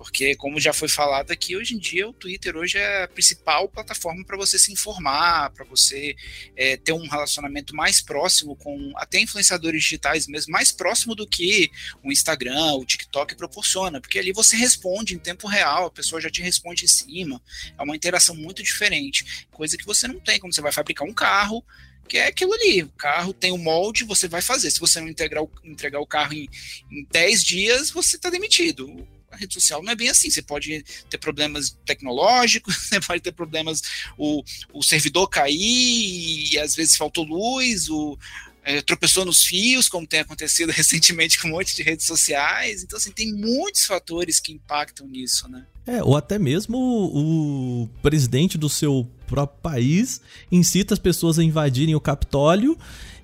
[0.00, 3.68] Porque, como já foi falado aqui, hoje em dia o Twitter hoje é a principal
[3.68, 6.16] plataforma para você se informar, para você
[6.56, 11.70] é, ter um relacionamento mais próximo com até influenciadores digitais mesmo, mais próximo do que
[12.02, 16.30] o Instagram, o TikTok proporciona, porque ali você responde em tempo real, a pessoa já
[16.30, 17.38] te responde em cima,
[17.78, 21.12] é uma interação muito diferente, coisa que você não tem quando você vai fabricar um
[21.12, 21.62] carro,
[22.08, 22.84] que é aquilo ali.
[22.84, 24.70] O carro tem o um molde, você vai fazer.
[24.70, 26.48] Se você não entregar o, entregar o carro em,
[26.90, 30.30] em 10 dias, você está demitido a rede social não é bem assim.
[30.30, 33.82] Você pode ter problemas tecnológicos, você pode ter problemas,
[34.18, 38.18] o, o servidor cair, e às vezes faltou luz, o,
[38.64, 42.82] é, tropeçou nos fios, como tem acontecido recentemente com um monte de redes sociais.
[42.82, 45.64] Então, assim, tem muitos fatores que impactam nisso, né?
[45.86, 51.44] É, ou até mesmo o, o presidente do seu próprio país incita as pessoas a
[51.44, 52.76] invadirem o Capitólio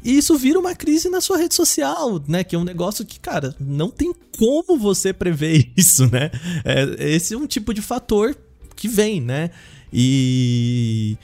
[0.07, 2.45] e isso vira uma crise na sua rede social, né?
[2.45, 6.31] Que é um negócio que, cara, não tem como você prever isso, né?
[6.65, 8.37] É, esse é um tipo de fator
[8.77, 9.51] que vem, né?
[9.93, 11.17] E.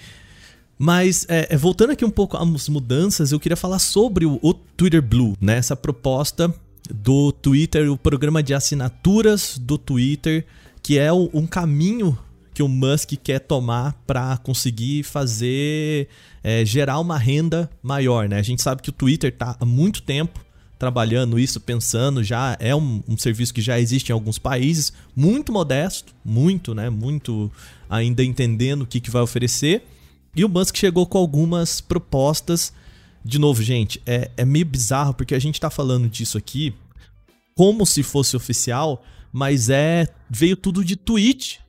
[0.77, 4.53] Mas, é, é, voltando aqui um pouco às mudanças, eu queria falar sobre o, o
[4.53, 5.59] Twitter Blue, né?
[5.59, 6.53] Essa proposta
[6.93, 10.45] do Twitter, o programa de assinaturas do Twitter,
[10.83, 12.19] que é um caminho
[12.55, 16.09] que o Musk quer tomar para conseguir fazer
[16.43, 18.39] é, gerar uma renda maior, né?
[18.39, 20.45] A gente sabe que o Twitter está há muito tempo
[20.79, 25.53] trabalhando isso, pensando, já é um, um, serviço que já existe em alguns países, muito
[25.53, 26.91] modesto, muito, né?
[26.91, 27.51] Muito
[27.89, 29.87] ainda entendendo o que, que vai oferecer.
[30.35, 32.73] E o Musk chegou com algumas propostas.
[33.25, 36.75] De novo, gente, é, é meio bizarro porque a gente está falando disso aqui
[37.55, 41.61] como se fosse oficial, mas é veio tudo de tweet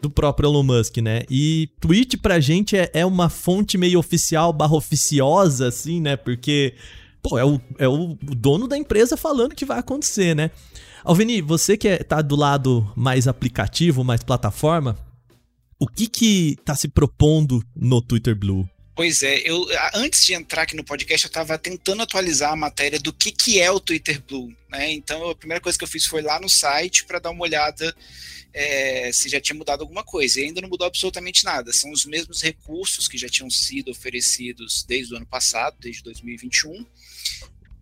[0.00, 1.22] do próprio Elon Musk, né?
[1.28, 6.16] E tweet pra gente é, é uma fonte meio oficial barra oficiosa, assim, né?
[6.16, 6.74] Porque,
[7.22, 10.50] pô, é o, é o dono da empresa falando que vai acontecer, né?
[11.04, 14.96] Alveni, você que é, tá do lado mais aplicativo, mais plataforma,
[15.78, 18.68] o que que tá se propondo no Twitter Blue?
[18.98, 22.98] Pois é, eu antes de entrar aqui no podcast, eu estava tentando atualizar a matéria
[22.98, 24.90] do que, que é o Twitter Blue, né?
[24.90, 27.94] Então a primeira coisa que eu fiz foi lá no site para dar uma olhada
[28.52, 30.40] é, se já tinha mudado alguma coisa.
[30.40, 31.72] E ainda não mudou absolutamente nada.
[31.72, 36.84] São os mesmos recursos que já tinham sido oferecidos desde o ano passado, desde 2021.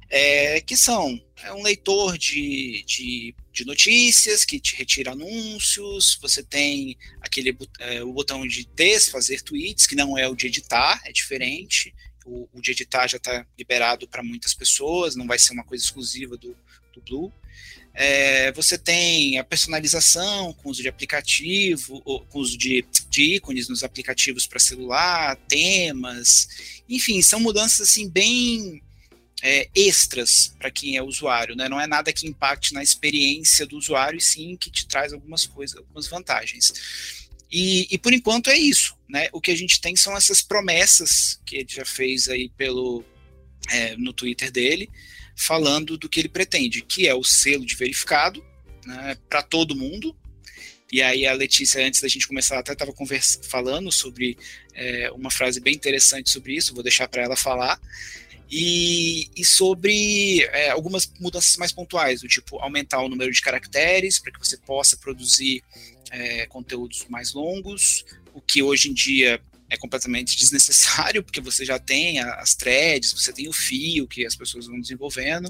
[0.08, 6.42] É, que são é um leitor de, de, de, notícias que te retira anúncios, você
[6.42, 11.12] tem aquele é, o botão de desfazer tweets, que não é o de editar, é
[11.12, 11.94] diferente.
[12.24, 15.84] O, o de editar já está liberado para muitas pessoas, não vai ser uma coisa
[15.84, 16.56] exclusiva do,
[16.92, 17.32] do Blue.
[17.98, 23.82] É, você tem a personalização com uso de aplicativo, com uso de, de ícones nos
[23.82, 26.46] aplicativos para celular, temas,
[26.86, 28.82] enfim, são mudanças assim bem
[29.46, 31.68] é, extras para quem é usuário, né?
[31.68, 35.46] Não é nada que impacte na experiência do usuário, e sim que te traz algumas
[35.46, 37.28] coisas, algumas vantagens.
[37.48, 39.28] E, e, por enquanto é isso, né?
[39.32, 43.04] O que a gente tem são essas promessas que ele já fez aí pelo
[43.70, 44.90] é, no Twitter dele,
[45.36, 48.44] falando do que ele pretende, que é o selo de verificado
[48.84, 50.16] né, para todo mundo.
[50.90, 52.92] E aí a Letícia, antes da gente começar, até estava
[53.48, 54.36] falando sobre
[54.74, 57.80] é, uma frase bem interessante sobre isso, vou deixar para ela falar.
[58.50, 64.20] E, e sobre é, algumas mudanças mais pontuais, do tipo aumentar o número de caracteres
[64.20, 65.62] para que você possa produzir
[66.10, 71.78] é, conteúdos mais longos, o que hoje em dia é completamente desnecessário, porque você já
[71.78, 75.46] tem as threads, você tem o fio que as pessoas vão desenvolvendo.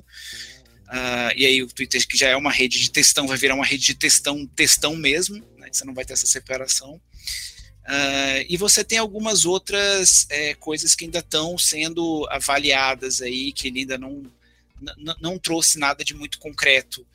[0.87, 3.65] Uh, e aí o Twitter, que já é uma rede de textão, vai virar uma
[3.65, 7.01] rede de textão, textão mesmo, né, você não vai ter essa separação.
[7.87, 13.69] Uh, e você tem algumas outras é, coisas que ainda estão sendo avaliadas aí, que
[13.69, 14.25] ele ainda não,
[15.21, 17.07] não trouxe nada de muito concreto.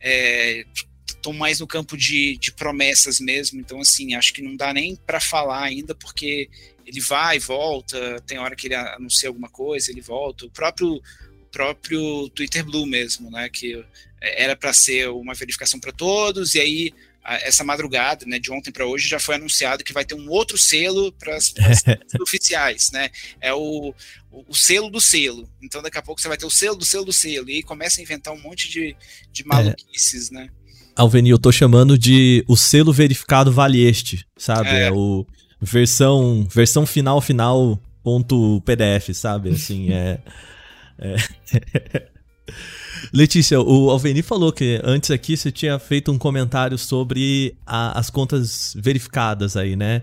[0.00, 0.64] É,
[1.08, 4.94] estão mais no campo de, de promessas mesmo, então assim, acho que não dá nem
[4.94, 6.48] para falar ainda, porque
[6.86, 11.02] ele vai e volta, tem hora que ele anuncia alguma coisa, ele volta, o próprio,
[11.50, 13.84] próprio Twitter Blue mesmo, né, que
[14.20, 18.86] era para ser uma verificação para todos, e aí essa madrugada, né, de ontem para
[18.86, 21.52] hoje, já foi anunciado que vai ter um outro selo para as
[22.20, 23.10] oficiais, né?
[23.40, 23.94] É o,
[24.30, 25.48] o, o, selo do selo.
[25.62, 27.62] Então daqui a pouco você vai ter o selo do selo do selo e aí
[27.62, 28.96] começa a inventar um monte de,
[29.30, 30.34] de maluquices, é.
[30.34, 30.48] né?
[30.96, 34.68] Alveni, eu tô chamando de o selo verificado vale este, sabe?
[34.70, 35.26] É, é o
[35.60, 39.50] versão versão final final ponto PDF, sabe?
[39.50, 40.18] Assim, é,
[40.98, 41.16] é...
[43.12, 48.10] Letícia, o Alveni falou que antes aqui você tinha feito um comentário sobre a, as
[48.10, 50.02] contas verificadas aí, né?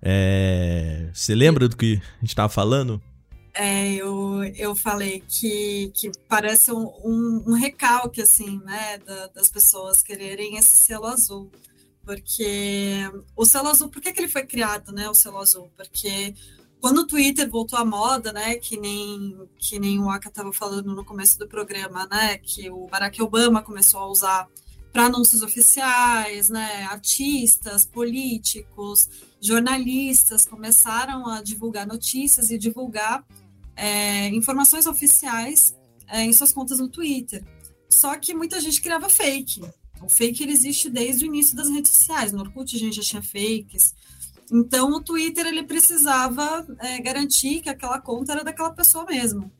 [0.00, 3.02] É, você lembra do que a gente estava falando?
[3.58, 9.48] é, eu, eu falei que, que parece um, um, um recalque, assim, né, da, das
[9.50, 11.50] pessoas quererem esse selo azul.
[12.04, 13.02] Porque
[13.36, 15.68] o selo azul, por que, que ele foi criado, né, o selo azul?
[15.76, 16.32] Porque
[16.80, 20.94] quando o Twitter voltou à moda, né, que nem, que nem o Aka estava falando
[20.94, 24.48] no começo do programa, né, que o Barack Obama começou a usar
[24.92, 29.08] para anúncios oficiais, né, artistas, políticos,
[29.40, 33.24] jornalistas começaram a divulgar notícias e divulgar
[33.76, 35.76] é, informações oficiais
[36.08, 37.44] é, em suas contas no Twitter.
[37.90, 39.62] Só que muita gente criava fake.
[40.02, 42.32] O fake ele existe desde o início das redes sociais.
[42.32, 43.94] No Orkut a gente já tinha fakes.
[44.50, 49.50] Então o Twitter ele precisava é, garantir que aquela conta era daquela pessoa mesmo.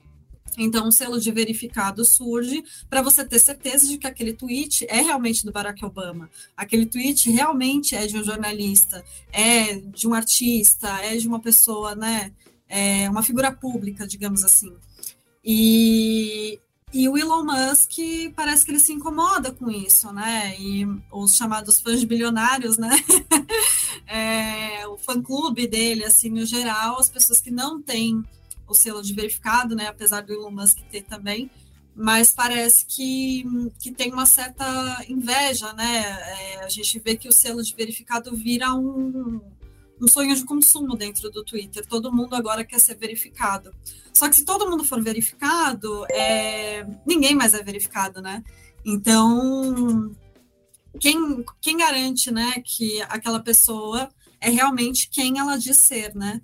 [0.58, 5.00] Então, um selo de verificado surge para você ter certeza de que aquele tweet é
[5.00, 10.88] realmente do Barack Obama, aquele tweet realmente é de um jornalista, é de um artista,
[11.00, 12.32] é de uma pessoa, né,
[12.68, 14.74] é uma figura pública, digamos assim.
[15.44, 16.58] E,
[16.92, 17.98] e o Elon Musk
[18.34, 20.58] parece que ele se incomoda com isso, né?
[20.58, 22.90] E os chamados fãs bilionários, né?
[24.06, 28.24] é, o fã-clube dele, assim, no geral, as pessoas que não têm
[28.66, 29.86] o selo de verificado, né?
[29.86, 31.50] Apesar do Elon Musk ter também,
[31.94, 33.44] mas parece que,
[33.78, 36.04] que tem uma certa inveja, né?
[36.06, 39.40] É, a gente vê que o selo de verificado vira um,
[40.00, 41.86] um sonho de consumo dentro do Twitter.
[41.86, 43.74] Todo mundo agora quer ser verificado.
[44.12, 46.86] Só que se todo mundo for verificado, é...
[47.06, 48.42] ninguém mais é verificado, né?
[48.84, 50.14] Então,
[50.98, 54.08] quem, quem garante, né, que aquela pessoa
[54.40, 56.40] é realmente quem ela diz ser, né?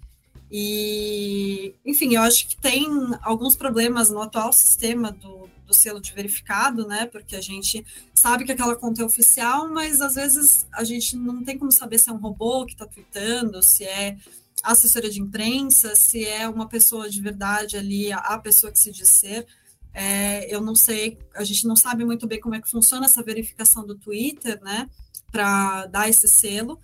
[0.51, 2.87] E, enfim, eu acho que tem
[3.23, 7.07] alguns problemas no atual sistema do, do selo de verificado, né?
[7.07, 7.85] Porque a gente
[8.15, 11.99] sabe que aquela conta é oficial, mas às vezes a gente não tem como saber
[11.99, 14.17] se é um robô que está tweetando, se é
[14.63, 19.11] assessoria de imprensa, se é uma pessoa de verdade ali, a pessoa que se diz
[19.11, 19.47] ser.
[19.93, 23.23] É, eu não sei, a gente não sabe muito bem como é que funciona essa
[23.23, 24.89] verificação do Twitter, né?
[25.31, 26.81] Para dar esse selo.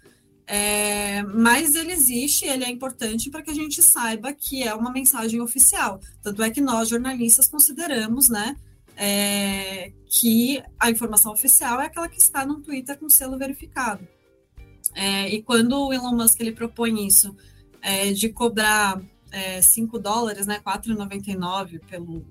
[0.46, 4.90] É, mas ele existe, ele é importante para que a gente saiba que é uma
[4.90, 6.00] mensagem oficial.
[6.20, 8.56] Tanto é que nós, jornalistas, consideramos, né?
[9.02, 14.06] É, que a informação oficial é aquela que está no Twitter com selo verificado.
[14.94, 17.34] É, e quando o Elon Musk ele propõe isso
[17.80, 22.26] é, de cobrar é, 5 dólares, né, 4,99 pelo,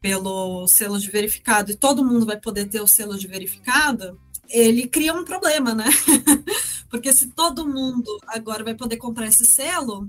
[0.00, 4.88] pelo selo de verificado, e todo mundo vai poder ter o selo de verificado, ele
[4.88, 5.84] cria um problema, né?
[6.88, 10.08] Porque se todo mundo agora vai poder comprar esse selo,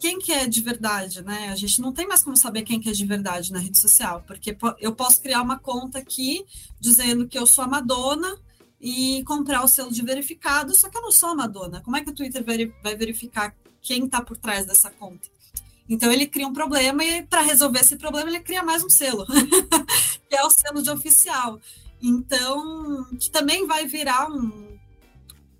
[0.00, 1.50] quem que é de verdade, né?
[1.50, 4.24] A gente não tem mais como saber quem que é de verdade na rede social,
[4.26, 6.44] porque eu posso criar uma conta aqui
[6.80, 8.34] dizendo que eu sou a Madonna
[8.80, 11.82] e comprar o selo de verificado, só que eu não sou a Madonna.
[11.82, 12.42] Como é que o Twitter
[12.82, 15.28] vai verificar quem está por trás dessa conta?
[15.86, 19.26] Então ele cria um problema e para resolver esse problema ele cria mais um selo,
[20.28, 21.60] que é o selo de oficial.
[22.00, 24.69] Então, que também vai virar um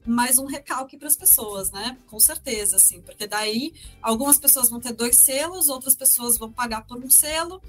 [0.06, 1.96] mais um recalque para as pessoas, né?
[2.06, 3.72] Com certeza, assim, porque daí
[4.02, 7.62] algumas pessoas vão ter dois selos, outras pessoas vão pagar por um selo,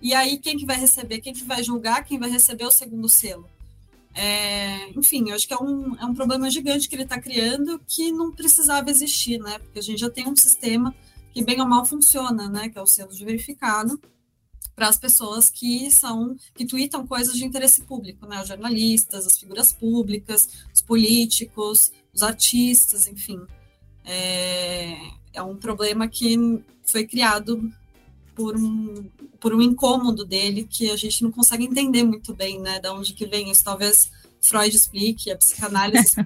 [0.00, 3.08] e aí quem que vai receber, quem que vai julgar, quem vai receber o segundo
[3.08, 3.48] selo?
[4.14, 7.78] É, enfim, eu acho que é um, é um problema gigante que ele está criando
[7.86, 9.58] que não precisava existir, né?
[9.58, 10.94] Porque a gente já tem um sistema
[11.32, 12.70] que bem ou mal funciona, né?
[12.70, 14.00] Que é o selo de verificado
[14.76, 18.42] para as pessoas que são que tweetam coisas de interesse público, né?
[18.42, 23.40] Os jornalistas, as figuras públicas, os políticos, os artistas, enfim.
[24.04, 24.94] É,
[25.32, 27.72] é um problema que foi criado
[28.34, 29.08] por um,
[29.40, 32.78] por um incômodo dele que a gente não consegue entender muito bem, né?
[32.78, 33.64] Da onde que vem isso.
[33.64, 34.10] Talvez
[34.42, 36.16] Freud explique, a psicanálise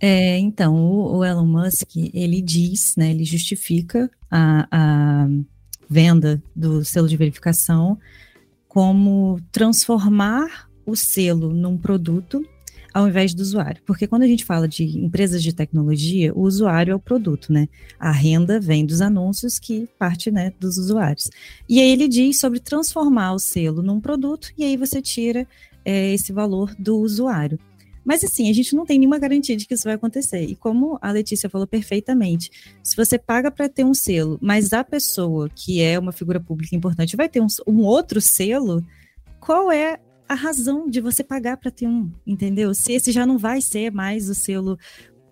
[0.00, 5.26] É, então, o, o, Elon Musk, ele diz, né, ele justifica a, a
[5.88, 7.98] venda do selo de verificação
[8.68, 12.44] como transformar o selo num produto
[12.94, 13.82] ao invés do usuário.
[13.84, 17.68] Porque quando a gente fala de empresas de tecnologia, o usuário é o produto, né?
[17.98, 21.28] A renda vem dos anúncios que parte, né, dos usuários.
[21.68, 25.44] E aí ele diz sobre transformar o selo num produto e aí você tira
[25.84, 27.58] é, esse valor do usuário.
[28.04, 30.42] Mas assim, a gente não tem nenhuma garantia de que isso vai acontecer.
[30.44, 32.50] E como a Letícia falou perfeitamente,
[32.82, 36.76] se você paga para ter um selo, mas a pessoa que é uma figura pública
[36.76, 38.84] importante vai ter um, um outro selo,
[39.40, 39.98] qual é
[40.28, 42.74] a razão de você pagar para ter um, entendeu?
[42.74, 44.78] Se esse já não vai ser mais o selo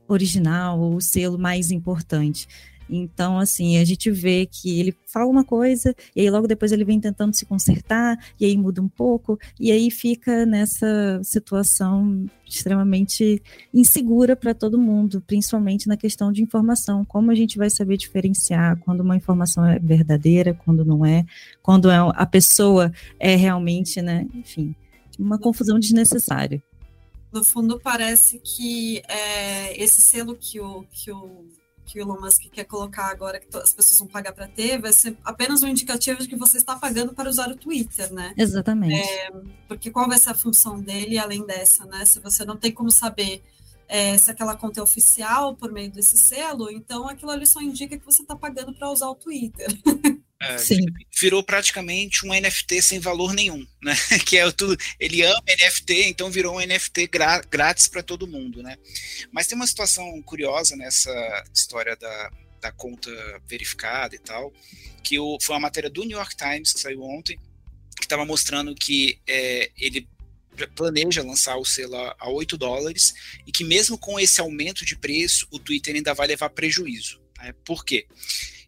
[0.08, 2.46] original ou o selo mais importante.
[2.88, 6.84] Então, assim, a gente vê que ele fala uma coisa, e aí logo depois ele
[6.84, 13.42] vem tentando se consertar, e aí muda um pouco, e aí fica nessa situação extremamente
[13.72, 17.04] insegura para todo mundo, principalmente na questão de informação.
[17.04, 21.24] Como a gente vai saber diferenciar quando uma informação é verdadeira, quando não é,
[21.62, 24.26] quando é, a pessoa é realmente, né?
[24.34, 24.74] Enfim,
[25.18, 26.62] uma confusão desnecessária.
[27.32, 31.46] No fundo, parece que é, esse selo que o, que o
[31.84, 34.92] que o Elon Musk quer colocar agora, que as pessoas vão pagar para ter, vai
[34.92, 38.32] ser apenas um indicativo de que você está pagando para usar o Twitter, né?
[38.36, 38.94] Exatamente.
[38.94, 39.30] É,
[39.68, 42.04] porque qual vai ser a função dele além dessa, né?
[42.04, 43.42] Se você não tem como saber
[43.88, 47.98] é, se aquela conta é oficial por meio desse selo, então aquilo ali só indica
[47.98, 49.68] que você está pagando para usar o Twitter.
[50.42, 50.56] É,
[51.20, 53.94] virou praticamente um NFT sem valor nenhum, né?
[54.26, 54.76] Que é tudo.
[54.98, 57.08] Ele ama NFT, então virou um NFT
[57.48, 58.76] grátis para todo mundo, né?
[59.30, 63.10] Mas tem uma situação curiosa nessa história da, da conta
[63.46, 64.52] verificada e tal,
[65.02, 67.38] que o, foi uma matéria do New York Times que saiu ontem,
[67.96, 70.08] que estava mostrando que é, ele
[70.74, 73.14] planeja lançar o selo a 8 dólares
[73.46, 77.20] e que mesmo com esse aumento de preço, o Twitter ainda vai levar prejuízo.
[77.38, 77.54] Né?
[77.64, 78.06] Por quê?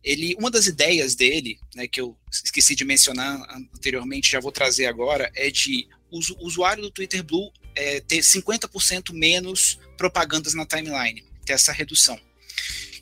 [0.05, 3.41] Ele, uma das ideias dele, né, que eu esqueci de mencionar
[3.75, 9.13] anteriormente, já vou trazer agora, é de o usuário do Twitter Blue é, ter 50%
[9.13, 12.21] menos propagandas na timeline, ter essa redução.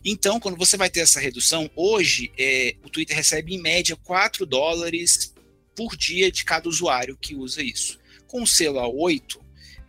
[0.04, 4.46] Então, quando você vai ter essa redução, hoje é, o Twitter recebe em média 4
[4.46, 5.32] dólares
[5.76, 7.98] por dia de cada usuário que usa isso.
[8.26, 9.41] Com o selo a 8,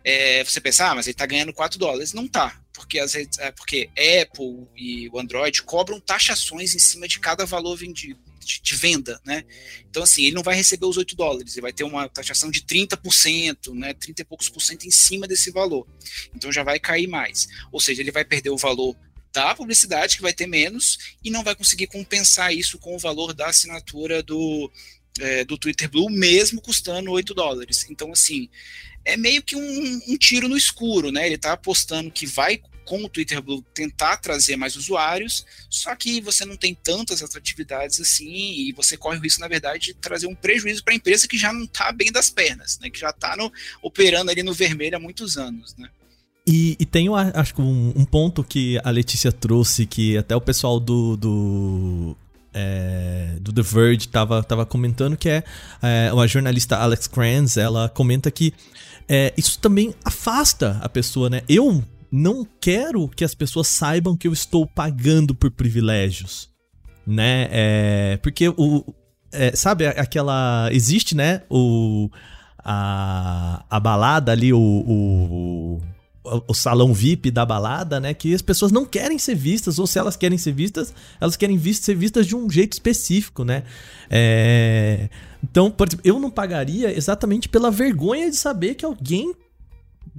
[0.04, 2.12] é, você pensa, ah, mas ele está ganhando 4 dólares.
[2.12, 3.00] Não está, porque,
[3.38, 3.88] é, porque
[4.22, 9.18] Apple e o Android cobram taxações em cima de cada valor vendido de, de, venda,
[9.24, 9.44] né?
[9.88, 12.60] Então, assim, ele não vai receber os 8 dólares, ele vai ter uma taxação de
[12.60, 13.94] 30%, né?
[13.94, 15.86] 30 e poucos por cento em cima desse valor.
[16.34, 17.48] Então já vai cair mais.
[17.72, 18.94] Ou seja, ele vai perder o valor
[19.32, 23.34] da publicidade, que vai ter menos, e não vai conseguir compensar isso com o valor
[23.34, 24.70] da assinatura do,
[25.18, 27.86] é, do Twitter Blue, mesmo custando 8 dólares.
[27.90, 28.48] Então, assim,
[29.04, 31.26] é meio que um, um tiro no escuro, né?
[31.26, 36.20] Ele está apostando que vai com o Twitter Blue tentar trazer mais usuários, só que
[36.20, 40.26] você não tem tantas atratividades assim e você corre o risco, na verdade, de trazer
[40.26, 42.90] um prejuízo para a empresa que já não está bem das pernas, né?
[42.90, 43.34] Que já está
[43.82, 45.88] operando ali no vermelho há muitos anos, né?
[46.46, 50.40] E, e tem, acho que um, um, ponto que a Letícia trouxe, que até o
[50.42, 52.16] pessoal do, do,
[52.52, 55.42] é, do The Verge tava, tava comentando, que é,
[55.82, 58.52] é uma jornalista Alex Kranz, ela comenta que
[59.08, 61.42] é, isso também afasta a pessoa, né?
[61.48, 66.48] Eu não quero que as pessoas saibam que eu estou pagando por privilégios,
[67.06, 67.48] né?
[67.50, 68.84] É, porque o
[69.32, 71.42] é, sabe aquela existe, né?
[71.50, 72.08] O
[72.64, 75.82] a, a balada ali, o, o,
[76.48, 78.14] o salão VIP da balada, né?
[78.14, 81.58] Que as pessoas não querem ser vistas, ou se elas querem ser vistas, elas querem
[81.74, 83.64] ser vistas de um jeito específico, né?
[84.10, 85.10] É...
[85.44, 89.34] Então, por exemplo, eu não pagaria exatamente pela vergonha de saber que alguém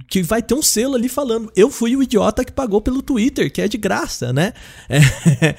[0.08, 3.52] que vai ter um selo ali falando, eu fui o idiota que pagou pelo Twitter,
[3.52, 4.52] que é de graça, né?
[4.88, 5.56] É,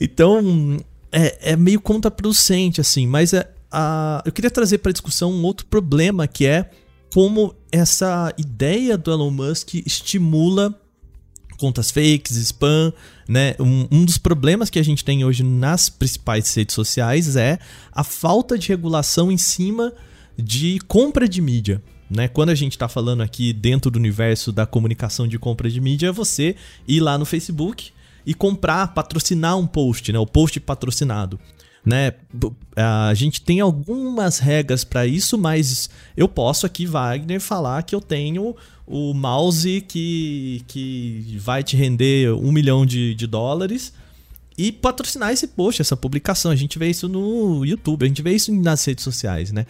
[0.00, 0.76] então,
[1.10, 5.66] é, é, meio contraproducente, assim, mas é, a, eu queria trazer para discussão um outro
[5.66, 6.70] problema que é
[7.12, 10.78] como essa ideia do Elon Musk estimula
[11.58, 12.92] contas fakes, spam,
[13.28, 13.54] né?
[13.60, 17.58] Um, um, dos problemas que a gente tem hoje nas principais redes sociais é
[17.92, 19.92] a falta de regulação em cima
[20.38, 21.82] de compra de mídia.
[22.10, 22.26] Né?
[22.26, 26.06] Quando a gente está falando aqui dentro do universo da comunicação de compra de mídia,
[26.06, 26.56] é você
[26.86, 27.90] ir lá no Facebook
[28.24, 30.18] e comprar, patrocinar um post, né?
[30.18, 31.38] o post patrocinado.
[31.88, 32.12] Né?
[32.76, 38.00] A gente tem algumas regras para isso, mas eu posso aqui, Wagner, falar que eu
[38.00, 38.54] tenho
[38.86, 43.92] o mouse que, que vai te render um milhão de, de dólares
[44.56, 46.50] e patrocinar esse post, essa publicação.
[46.50, 49.64] A gente vê isso no YouTube, a gente vê isso nas redes sociais, né?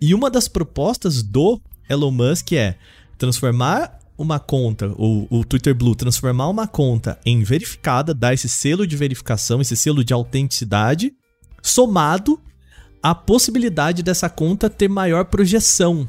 [0.00, 2.76] E uma das propostas do Elon Musk é
[3.16, 8.86] transformar uma conta, o, o Twitter Blue, transformar uma conta em verificada, dar esse selo
[8.86, 11.14] de verificação, esse selo de autenticidade,
[11.62, 12.38] somado
[13.02, 16.08] à possibilidade dessa conta ter maior projeção,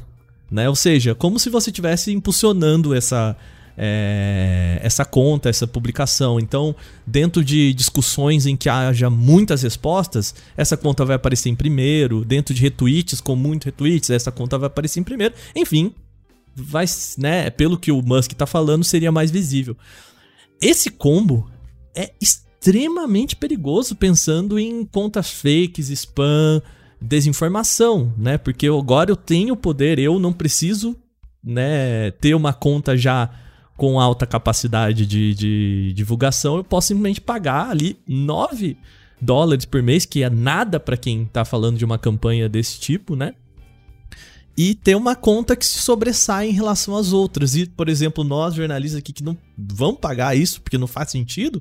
[0.50, 0.68] né?
[0.68, 3.36] Ou seja, como se você estivesse impulsionando essa,
[3.76, 6.38] é, essa conta, essa publicação.
[6.38, 6.74] Então,
[7.06, 12.24] dentro de discussões em que haja muitas respostas, essa conta vai aparecer em primeiro.
[12.24, 15.34] Dentro de retweets com muitos retweets, essa conta vai aparecer em primeiro.
[15.54, 15.92] Enfim,
[16.54, 16.86] vai,
[17.18, 19.76] né, pelo que o Musk está falando, seria mais visível.
[20.60, 21.50] Esse combo
[21.94, 22.12] é
[22.64, 26.62] extremamente perigoso pensando em contas fakes, spam,
[26.98, 28.38] desinformação, né?
[28.38, 30.96] Porque agora eu tenho poder, eu não preciso,
[31.42, 33.28] né, ter uma conta já
[33.76, 38.78] com alta capacidade de, de divulgação, eu posso simplesmente pagar ali 9
[39.20, 43.14] dólares por mês, que é nada para quem está falando de uma campanha desse tipo,
[43.14, 43.34] né?
[44.56, 47.56] E ter uma conta que se sobressai em relação às outras.
[47.56, 51.60] E, por exemplo, nós jornalistas aqui que não vão pagar isso porque não faz sentido,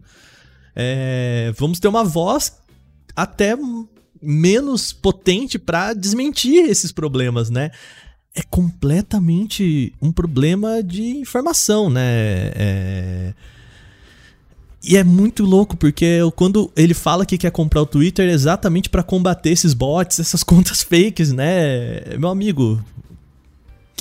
[0.76, 2.58] é, vamos ter uma voz
[3.16, 3.56] até
[4.22, 7.72] menos potente para desmentir esses problemas, né?
[8.36, 12.52] é completamente um problema de informação, né?
[12.56, 13.34] É...
[14.86, 18.90] E é muito louco, porque quando ele fala que quer comprar o Twitter é exatamente
[18.90, 22.18] para combater esses bots, essas contas fakes, né?
[22.18, 22.84] Meu amigo,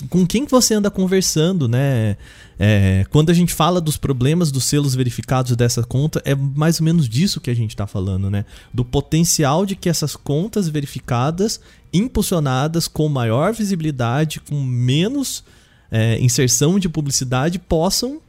[0.09, 2.17] com quem que você anda conversando, né?
[2.59, 6.85] É, quando a gente fala dos problemas dos selos verificados dessa conta, é mais ou
[6.85, 8.45] menos disso que a gente está falando, né?
[8.73, 11.61] Do potencial de que essas contas verificadas,
[11.93, 15.45] impulsionadas com maior visibilidade, com menos
[15.91, 18.21] é, inserção de publicidade, possam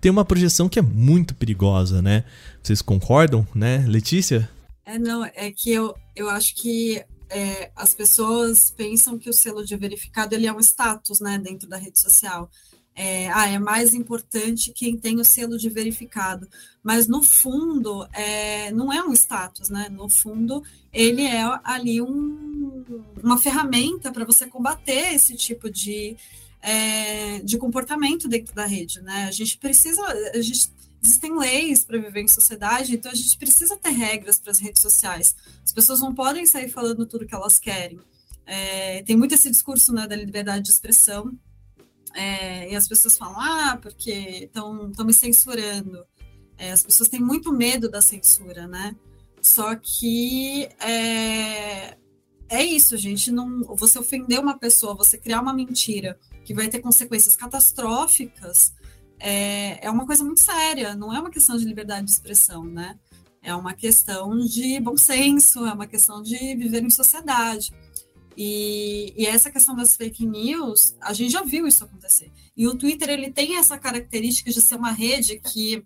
[0.00, 2.24] tem uma projeção que é muito perigosa, né?
[2.62, 4.50] Vocês concordam, né, Letícia?
[4.84, 9.64] É, não, é que eu, eu acho que é, as pessoas pensam que o selo
[9.64, 12.50] de verificado ele é um status, né, dentro da rede social.
[12.96, 16.48] É, ah, é mais importante quem tem o selo de verificado.
[16.82, 19.88] Mas no fundo, é, não é um status, né?
[19.90, 20.62] No fundo,
[20.92, 22.84] ele é ali um,
[23.20, 26.16] uma ferramenta para você combater esse tipo de,
[26.62, 29.24] é, de comportamento dentro da rede, né?
[29.24, 30.00] A gente precisa,
[30.32, 30.70] a gente,
[31.04, 34.80] existem leis para viver em sociedade, então a gente precisa ter regras para as redes
[34.80, 35.36] sociais.
[35.62, 38.00] As pessoas não podem sair falando tudo que elas querem.
[38.46, 41.38] É, tem muito esse discurso né, da liberdade de expressão,
[42.14, 46.04] é, e as pessoas falam, ah, porque estão me censurando.
[46.56, 48.94] É, as pessoas têm muito medo da censura, né?
[49.42, 51.96] Só que é,
[52.48, 53.32] é isso, gente.
[53.32, 58.72] Não, você ofender uma pessoa, você criar uma mentira que vai ter consequências catastróficas,
[59.26, 60.94] é, é uma coisa muito séria.
[60.94, 62.98] Não é uma questão de liberdade de expressão, né?
[63.42, 67.72] É uma questão de bom senso, é uma questão de viver em sociedade.
[68.36, 72.30] E, e, essa questão das fake news, a gente já viu isso acontecer.
[72.54, 75.82] E o Twitter ele tem essa característica de ser uma rede que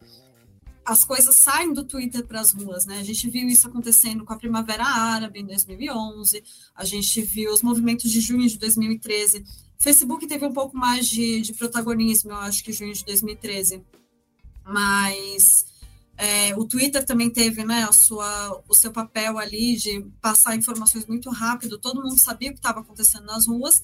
[0.85, 2.99] as coisas saem do Twitter para as ruas, né?
[2.99, 6.43] A gente viu isso acontecendo com a Primavera Árabe em 2011,
[6.75, 9.45] a gente viu os movimentos de junho de 2013.
[9.81, 13.83] Facebook teve um pouco mais de, de protagonismo, eu acho que junho de 2013,
[14.65, 15.67] mas
[16.17, 21.07] é, o Twitter também teve né, a sua, o seu papel ali de passar informações
[21.07, 23.81] muito rápido, todo mundo sabia o que estava acontecendo nas ruas,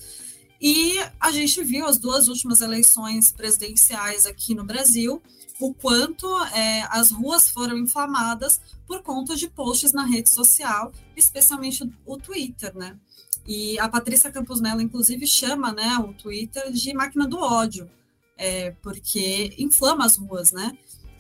[0.61, 5.23] e a gente viu as duas últimas eleições presidenciais aqui no Brasil,
[5.61, 11.89] o quanto é, as ruas foram inflamadas por conta de posts na rede social, especialmente
[12.05, 12.99] o Twitter, né?
[13.47, 17.91] E a Patrícia Campos Mello, inclusive, chama né, o Twitter de máquina do ódio,
[18.37, 20.77] é, porque inflama as ruas, né?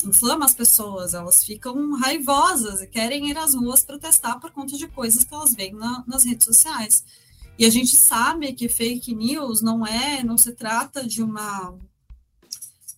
[0.07, 4.87] inflama as pessoas, elas ficam raivosas e querem ir às ruas protestar por conta de
[4.89, 7.05] coisas que elas veem na, nas redes sociais.
[7.59, 11.75] E a gente sabe que fake news não é, não se trata de uma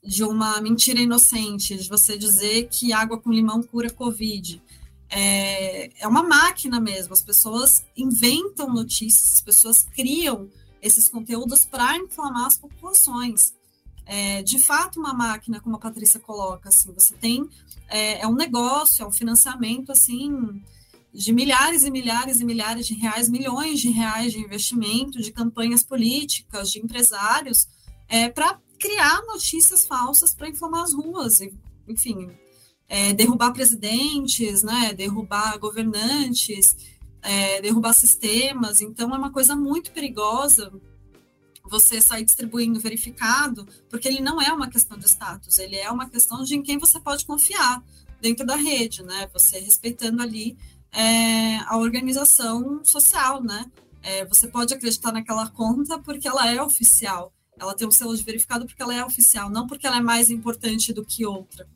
[0.02, 4.62] de uma mentira inocente, de você dizer que água com limão cura Covid.
[5.08, 10.50] É, é uma máquina mesmo, as pessoas inventam notícias, as pessoas criam
[10.82, 13.54] esses conteúdos para inflamar as populações.
[14.04, 17.48] É, de fato uma máquina, como a Patrícia coloca, assim, você tem
[17.88, 20.62] é, é, um negócio, é um financiamento assim
[21.12, 25.82] de milhares e milhares e milhares de reais, milhões de reais de investimento, de campanhas
[25.82, 27.66] políticas, de empresários,
[28.08, 31.40] é, para criar notícias falsas para inflamar as ruas,
[31.88, 32.30] enfim,
[32.88, 36.76] é, derrubar presidentes, né, derrubar governantes,
[37.22, 38.80] é, derrubar sistemas.
[38.80, 40.72] Então é uma coisa muito perigosa
[41.68, 46.08] você sair distribuindo verificado, porque ele não é uma questão de status, ele é uma
[46.08, 47.82] questão de em quem você pode confiar
[48.20, 49.28] dentro da rede, né?
[49.32, 50.56] Você respeitando ali
[50.92, 53.70] é, a organização social, né?
[54.02, 58.22] É, você pode acreditar naquela conta porque ela é oficial, ela tem um selo de
[58.22, 61.66] verificado porque ela é oficial, não porque ela é mais importante do que outra.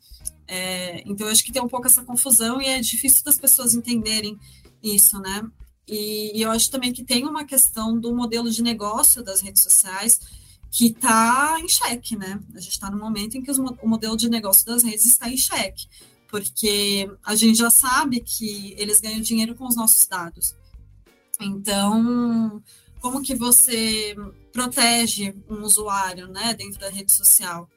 [0.47, 3.73] É, então, eu acho que tem um pouco essa confusão e é difícil das pessoas
[3.73, 4.37] entenderem
[4.83, 5.41] isso, né?
[5.87, 9.63] E, e eu acho também que tem uma questão do modelo de negócio das redes
[9.63, 10.19] sociais
[10.71, 12.39] que está em xeque, né?
[12.55, 15.29] A gente está no momento em que os, o modelo de negócio das redes está
[15.29, 15.87] em xeque,
[16.29, 20.55] porque a gente já sabe que eles ganham dinheiro com os nossos dados.
[21.41, 22.63] Então,
[23.01, 24.15] como que você
[24.53, 27.69] protege um usuário, né, dentro da rede social,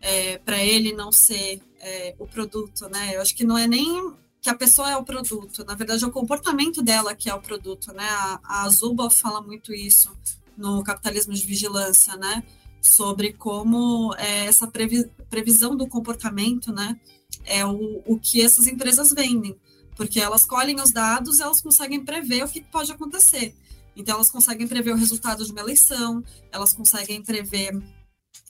[0.00, 3.16] é, para ele não ser é, o produto, né?
[3.16, 6.06] Eu acho que não é nem que a pessoa é o produto, na verdade é
[6.06, 8.08] o comportamento dela que é o produto, né?
[8.08, 10.10] A, a fala muito isso
[10.56, 12.42] no Capitalismo de Vigilância, né?
[12.80, 16.98] Sobre como é, essa previ, previsão do comportamento, né?
[17.44, 19.56] É o, o que essas empresas vendem,
[19.96, 23.54] porque elas colhem os dados elas conseguem prever o que pode acontecer.
[23.96, 27.76] Então, elas conseguem prever o resultado de uma eleição, elas conseguem prever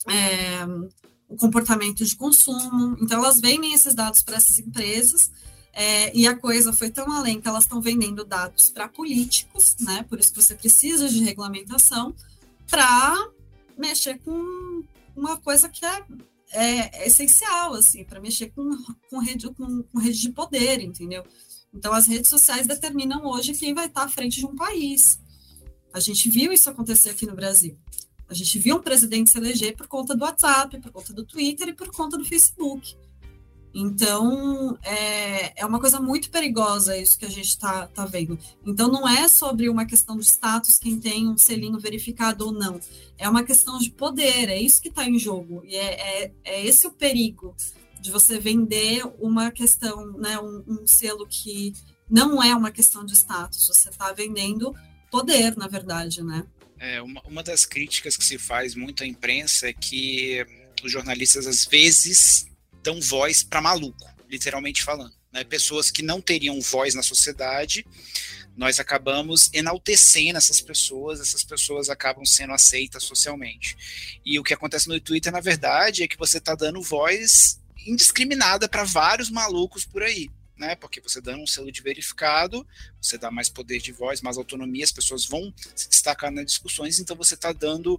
[0.09, 0.67] é,
[1.31, 2.97] o comportamento de consumo.
[3.01, 5.31] Então, elas vendem esses dados para essas empresas
[5.73, 10.05] é, e a coisa foi tão além que elas estão vendendo dados para políticos, né?
[10.09, 12.15] Por isso que você precisa de regulamentação
[12.69, 13.17] para
[13.79, 14.83] mexer com
[15.17, 16.05] uma coisa que é,
[16.53, 18.69] é, é essencial, assim, para mexer com,
[19.09, 21.25] com, rede, com, com rede de poder, entendeu?
[21.73, 25.21] Então, as redes sociais determinam hoje quem vai estar à frente de um país.
[25.93, 27.79] A gente viu isso acontecer aqui no Brasil.
[28.31, 31.69] A gente viu um presidente se eleger por conta do WhatsApp, por conta do Twitter
[31.69, 32.97] e por conta do Facebook.
[33.75, 38.39] Então, é, é uma coisa muito perigosa isso que a gente está tá vendo.
[38.65, 42.81] Então, não é sobre uma questão de status, quem tem um selinho verificado ou não.
[43.19, 45.63] É uma questão de poder, é isso que está em jogo.
[45.65, 47.55] E é, é, é, esse o perigo
[48.01, 51.73] de você vender uma questão, né, um, um selo que
[52.09, 54.75] não é uma questão de status, você está vendendo
[55.11, 56.45] poder, na verdade, né?
[56.81, 60.47] É, uma, uma das críticas que se faz muito à imprensa é que
[60.83, 62.47] os jornalistas, às vezes,
[62.83, 65.15] dão voz para maluco, literalmente falando.
[65.31, 65.45] Né?
[65.45, 67.87] Pessoas que não teriam voz na sociedade,
[68.57, 73.77] nós acabamos enaltecendo essas pessoas, essas pessoas acabam sendo aceitas socialmente.
[74.25, 78.67] E o que acontece no Twitter, na verdade, é que você está dando voz indiscriminada
[78.67, 80.77] para vários malucos por aí né?
[80.77, 82.67] Porque você dando um selo de verificado,
[83.01, 87.01] você dá mais poder de voz, mais autonomia, as pessoas vão se destacar nas discussões,
[87.01, 87.99] então você está dando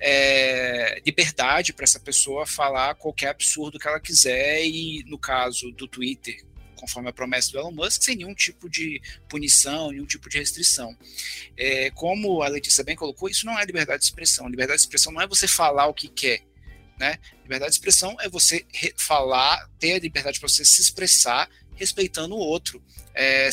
[0.00, 5.86] é, liberdade para essa pessoa falar qualquer absurdo que ela quiser, e no caso do
[5.86, 6.44] Twitter,
[6.74, 10.98] conforme a promessa do Elon Musk, sem nenhum tipo de punição, nenhum tipo de restrição.
[11.56, 14.48] É, como a Letícia bem colocou, isso não é liberdade de expressão.
[14.48, 16.42] Liberdade de expressão não é você falar o que quer.
[16.98, 17.18] Né?
[17.44, 22.38] Liberdade de expressão é você falar, ter a liberdade para você se expressar respeitando o
[22.38, 22.82] outro.
[23.14, 23.50] É,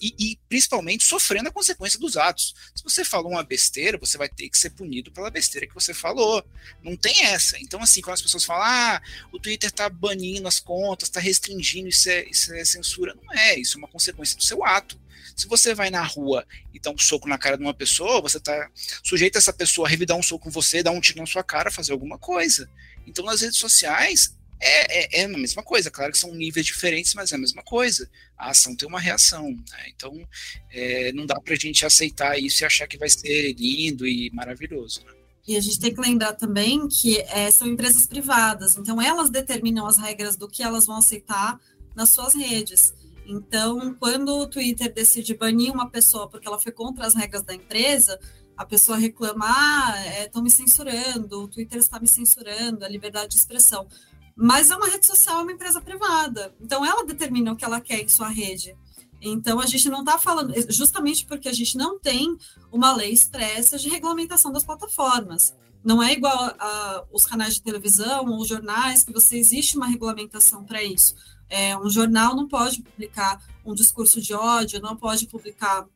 [0.00, 2.54] e, e, principalmente sofrendo a consequência dos atos.
[2.74, 5.92] Se você falou uma besteira, você vai ter que ser punido pela besteira que você
[5.92, 6.44] falou.
[6.82, 7.58] Não tem essa.
[7.58, 9.02] Então, assim, quando as pessoas falam, ah,
[9.32, 13.14] o Twitter está banindo as contas, está restringindo, isso é, isso é censura.
[13.20, 15.00] Não é, isso é uma consequência do seu ato.
[15.36, 18.38] Se você vai na rua e dá um soco na cara de uma pessoa, você
[18.38, 18.70] está
[19.02, 21.42] sujeito a essa pessoa a revidar um soco com você, dar um tiro na sua
[21.42, 22.68] cara, fazer alguma coisa.
[23.06, 25.90] Então, nas redes sociais, é, é, é, a mesma coisa.
[25.90, 28.08] Claro que são níveis diferentes, mas é a mesma coisa.
[28.36, 29.50] A ação tem uma reação.
[29.50, 29.92] Né?
[29.94, 30.28] Então,
[30.70, 34.30] é, não dá para a gente aceitar isso e achar que vai ser lindo e
[34.32, 35.02] maravilhoso.
[35.04, 35.12] Né?
[35.48, 39.86] E a gente tem que lembrar também que é, são empresas privadas, então elas determinam
[39.86, 41.58] as regras do que elas vão aceitar
[41.96, 42.94] nas suas redes.
[43.26, 47.54] Então, quando o Twitter decide banir uma pessoa porque ela foi contra as regras da
[47.54, 48.18] empresa,
[48.56, 53.30] a pessoa reclama, ah, estão é, me censurando, o Twitter está me censurando, a liberdade
[53.30, 53.88] de expressão.
[54.36, 56.54] Mas é uma rede social, é uma empresa privada.
[56.60, 58.76] Então, ela determina o que ela quer em sua rede.
[59.20, 62.36] Então, a gente não está falando, justamente porque a gente não tem
[62.72, 65.54] uma lei expressa de regulamentação das plataformas.
[65.84, 69.86] Não é igual a, a, os canais de televisão ou jornais, que você existe uma
[69.86, 71.14] regulamentação para isso.
[71.48, 75.86] É, um jornal não pode publicar um discurso de ódio, não pode publicar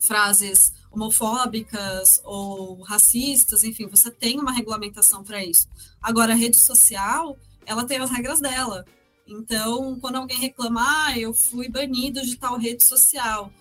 [0.00, 5.68] frases homofóbicas ou racistas, enfim, você tem uma regulamentação para isso.
[6.00, 7.36] Agora, a rede social,
[7.68, 8.84] ela tem as regras dela.
[9.26, 13.52] Então, quando alguém reclamar, ah, eu fui banido de tal rede social.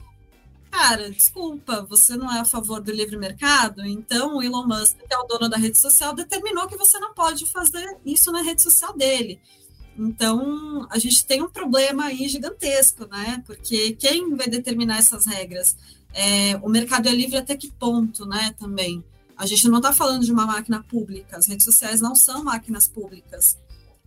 [0.71, 3.85] Cara, desculpa, você não é a favor do livre mercado?
[3.85, 7.13] Então, o Elon Musk, que é o dono da rede social, determinou que você não
[7.13, 9.41] pode fazer isso na rede social dele.
[9.97, 13.43] Então, a gente tem um problema aí gigantesco, né?
[13.45, 15.75] Porque quem vai determinar essas regras?
[16.13, 18.55] É, o mercado é livre até que ponto, né?
[18.57, 19.03] Também.
[19.35, 22.87] A gente não está falando de uma máquina pública, as redes sociais não são máquinas
[22.87, 23.57] públicas.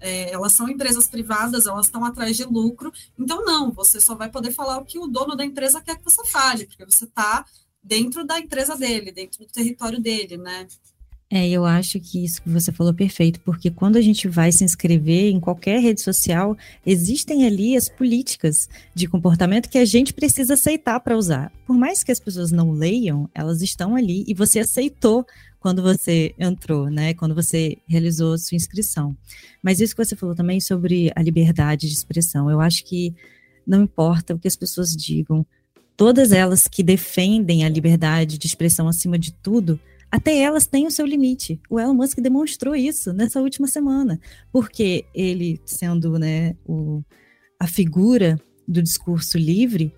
[0.00, 2.92] É, elas são empresas privadas, elas estão atrás de lucro.
[3.18, 6.04] Então, não, você só vai poder falar o que o dono da empresa quer que
[6.04, 7.44] você fale, porque você está
[7.82, 10.66] dentro da empresa dele, dentro do território dele, né?
[11.32, 14.50] É, eu acho que isso que você falou é perfeito, porque quando a gente vai
[14.50, 20.12] se inscrever em qualquer rede social, existem ali as políticas de comportamento que a gente
[20.12, 21.52] precisa aceitar para usar.
[21.64, 25.24] Por mais que as pessoas não leiam, elas estão ali e você aceitou
[25.60, 27.14] quando você entrou, né?
[27.14, 29.16] Quando você realizou sua inscrição.
[29.62, 33.14] Mas isso que você falou também sobre a liberdade de expressão, eu acho que
[33.66, 35.46] não importa o que as pessoas digam,
[35.96, 39.78] todas elas que defendem a liberdade de expressão acima de tudo,
[40.10, 41.60] até elas têm o seu limite.
[41.68, 44.18] O Elon Musk demonstrou isso nessa última semana,
[44.50, 47.04] porque ele, sendo né, o,
[47.58, 49.92] a figura do discurso livre,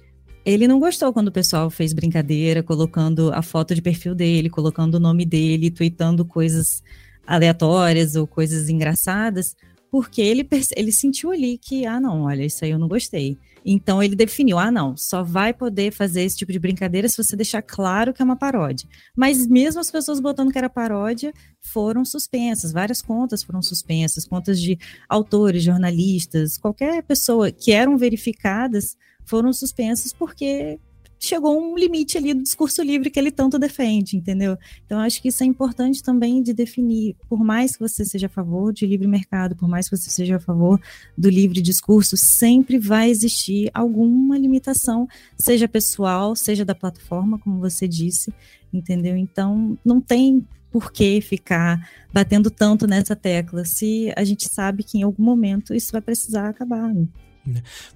[0.45, 4.97] ele não gostou quando o pessoal fez brincadeira, colocando a foto de perfil dele, colocando
[4.97, 6.83] o nome dele, tweetando coisas
[7.27, 9.57] aleatórias ou coisas engraçadas,
[9.91, 13.39] porque ele, ele sentiu ali que, ah, não, olha, isso aí eu não gostei.
[13.65, 17.37] Então ele definiu: ah, não, só vai poder fazer esse tipo de brincadeira se você
[17.37, 18.89] deixar claro que é uma paródia.
[19.17, 24.61] Mas mesmo as pessoas botando que era paródia foram suspensas, várias contas foram suspensas, contas
[24.61, 24.79] de
[25.09, 30.79] autores, jornalistas, qualquer pessoa que eram verificadas foram suspensas porque
[31.25, 34.59] chegou um limite ali do discurso livre que ele tanto defende, entendeu?
[34.85, 38.31] Então, acho que isso é importante também de definir, por mais que você seja a
[38.31, 40.81] favor de livre mercado, por mais que você seja a favor
[41.17, 45.07] do livre discurso, sempre vai existir alguma limitação,
[45.39, 48.35] seja pessoal, seja da plataforma, como você disse,
[48.73, 49.17] entendeu?
[49.17, 54.99] Então, não tem por que ficar batendo tanto nessa tecla se a gente sabe que
[54.99, 56.93] em algum momento isso vai precisar acabar.
[56.93, 57.07] Né?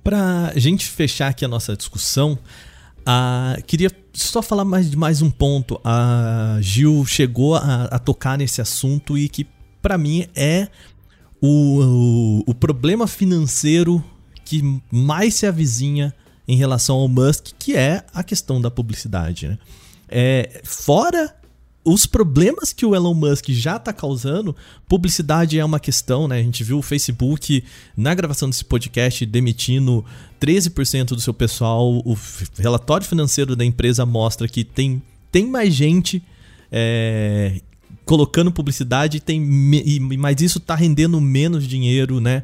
[0.03, 2.39] Para gente fechar aqui a nossa discussão,
[3.67, 5.81] queria só falar mais de mais um ponto.
[5.85, 9.47] A Gil chegou a, a tocar nesse assunto e que,
[9.81, 10.69] para mim, é
[11.41, 14.03] o, o, o, problema financeiro
[14.45, 16.15] que mais se avizinha
[16.49, 19.49] em relação ao Musk, que é a questão da publicidade.
[19.49, 19.59] Né?
[20.09, 21.35] É, fora
[21.87, 24.57] os problemas que o Elon Musk já está causando,
[24.89, 26.41] publicidade é uma questão, né?
[26.41, 27.63] A gente viu o Facebook
[27.97, 30.05] na gravação desse podcast demitindo
[30.41, 32.03] 13% do seu pessoal.
[32.05, 32.19] O
[32.59, 36.21] relatório financeiro da empresa mostra que tem, tem mais gente
[36.73, 37.61] é,
[38.05, 39.41] colocando publicidade, tem,
[39.73, 42.43] e, mas isso está rendendo menos dinheiro, né?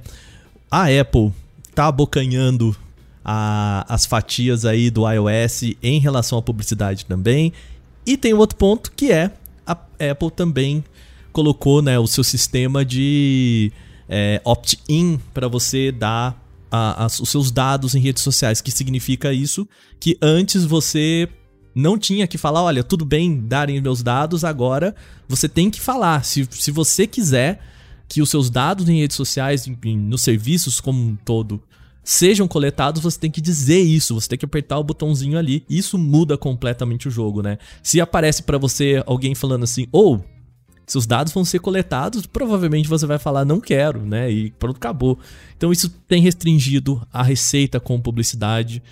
[0.70, 1.32] A Apple
[1.68, 2.76] está abocanhando
[3.24, 7.52] a, as fatias aí do iOS em relação à publicidade também.
[8.06, 9.32] E tem outro ponto que é
[9.66, 10.84] a Apple também
[11.32, 13.72] colocou né, o seu sistema de
[14.08, 16.40] é, opt-in para você dar
[16.70, 18.60] a, a, os seus dados em redes sociais.
[18.60, 19.68] que significa isso?
[20.00, 21.28] Que antes você
[21.74, 24.94] não tinha que falar, olha, tudo bem darem meus dados, agora
[25.28, 26.24] você tem que falar.
[26.24, 27.60] Se, se você quiser
[28.08, 31.62] que os seus dados em redes sociais, em, nos serviços como um todo,
[32.02, 35.64] sejam coletados, você tem que dizer isso, você tem que apertar o botãozinho ali.
[35.68, 37.58] Isso muda completamente o jogo, né?
[37.82, 40.32] Se aparece para você alguém falando assim, ou oh,
[40.86, 44.30] seus dados vão ser coletados, provavelmente você vai falar não quero, né?
[44.30, 45.18] E pronto, acabou.
[45.56, 48.82] Então isso tem restringido a receita com publicidade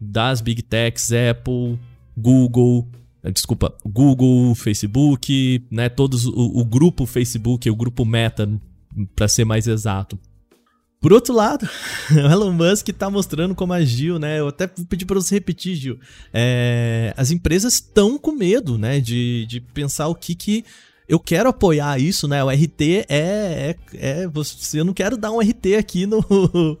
[0.00, 1.78] das big techs, Apple,
[2.16, 2.88] Google,
[3.22, 5.88] eh, desculpa, Google, Facebook, né?
[5.88, 8.48] Todos o, o grupo Facebook, o grupo Meta,
[9.14, 10.18] para ser mais exato.
[11.00, 11.66] Por outro lado,
[12.12, 14.38] o Elon Musk está mostrando como agiu, né?
[14.38, 15.98] Eu até pedi para você repetir, Gil.
[16.32, 19.00] É, as empresas estão com medo, né?
[19.00, 20.64] De, de pensar o que que
[21.08, 22.44] eu quero apoiar isso, né?
[22.44, 26.22] O RT é, é, é você, eu não quero dar um RT aqui no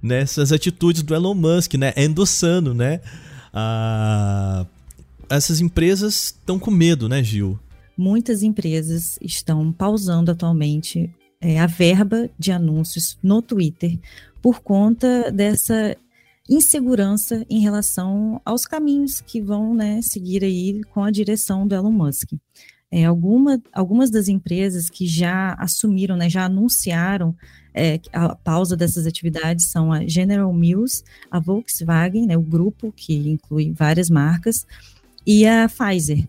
[0.00, 1.92] nessas atitudes do Elon Musk, né?
[1.96, 3.00] É endossando, né?
[3.52, 4.64] Ah,
[5.28, 7.58] essas empresas estão com medo, né, Gil?
[7.96, 11.10] Muitas empresas estão pausando atualmente
[11.40, 13.98] é, a verba de anúncios no Twitter
[14.42, 15.96] por conta dessa
[16.48, 21.92] insegurança em relação aos caminhos que vão né, seguir aí com a direção do Elon
[21.92, 22.32] Musk.
[22.90, 27.36] É, alguma, algumas das empresas que já assumiram, né, já anunciaram
[27.74, 33.14] é, a pausa dessas atividades são a General Mills, a Volkswagen, né, o grupo que
[33.14, 34.66] inclui várias marcas,
[35.26, 36.26] e a Pfizer.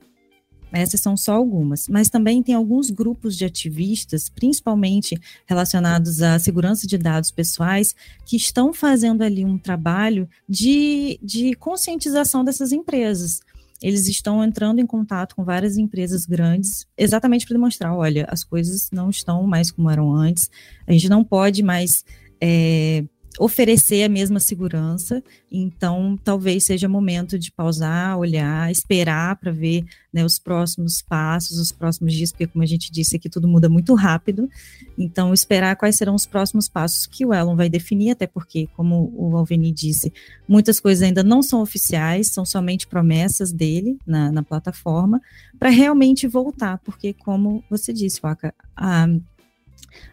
[0.71, 6.85] Essas são só algumas, mas também tem alguns grupos de ativistas, principalmente relacionados à segurança
[6.85, 7.95] de dados pessoais,
[8.25, 13.41] que estão fazendo ali um trabalho de, de conscientização dessas empresas.
[13.81, 18.89] Eles estão entrando em contato com várias empresas grandes, exatamente para demonstrar: olha, as coisas
[18.91, 20.49] não estão mais como eram antes,
[20.85, 22.03] a gente não pode mais.
[22.41, 23.03] É,
[23.37, 25.23] oferecer a mesma segurança.
[25.51, 31.71] Então, talvez seja momento de pausar, olhar, esperar para ver né, os próximos passos, os
[31.71, 34.49] próximos dias, porque, como a gente disse aqui, tudo muda muito rápido.
[34.97, 39.13] Então, esperar quais serão os próximos passos que o Elon vai definir, até porque, como
[39.15, 40.11] o Alveni disse,
[40.47, 45.21] muitas coisas ainda não são oficiais, são somente promessas dele na, na plataforma,
[45.57, 49.07] para realmente voltar, porque, como você disse, Waka, a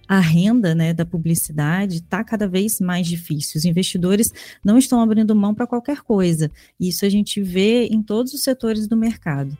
[0.09, 3.59] a renda né, da publicidade está cada vez mais difícil.
[3.59, 4.33] Os investidores
[4.65, 6.51] não estão abrindo mão para qualquer coisa.
[6.79, 9.57] Isso a gente vê em todos os setores do mercado.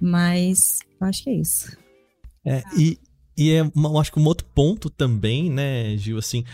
[0.00, 1.76] Mas eu acho que é isso.
[2.44, 2.98] É, e,
[3.36, 6.44] e é, eu acho que um outro ponto também, né, Gil, assim,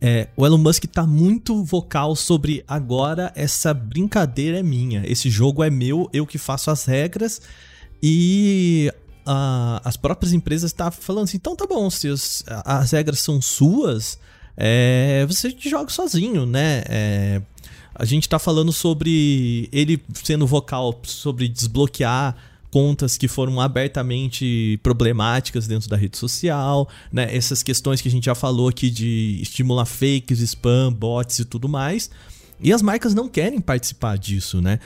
[0.00, 5.62] é, o Elon Musk está muito vocal sobre agora essa brincadeira é minha, esse jogo
[5.62, 7.42] é meu, eu que faço as regras
[8.00, 8.92] e
[9.84, 13.40] as próprias empresas estão tá falando assim, então tá bom, se as, as regras são
[13.40, 14.18] suas,
[14.56, 16.82] é, você joga sozinho, né?
[16.88, 17.42] É,
[17.94, 22.36] a gente está falando sobre ele sendo vocal sobre desbloquear
[22.70, 27.34] contas que foram abertamente problemáticas dentro da rede social, né?
[27.34, 31.68] Essas questões que a gente já falou aqui de estimular fakes, spam, bots e tudo
[31.68, 32.10] mais.
[32.60, 34.80] E as marcas não querem participar disso, né?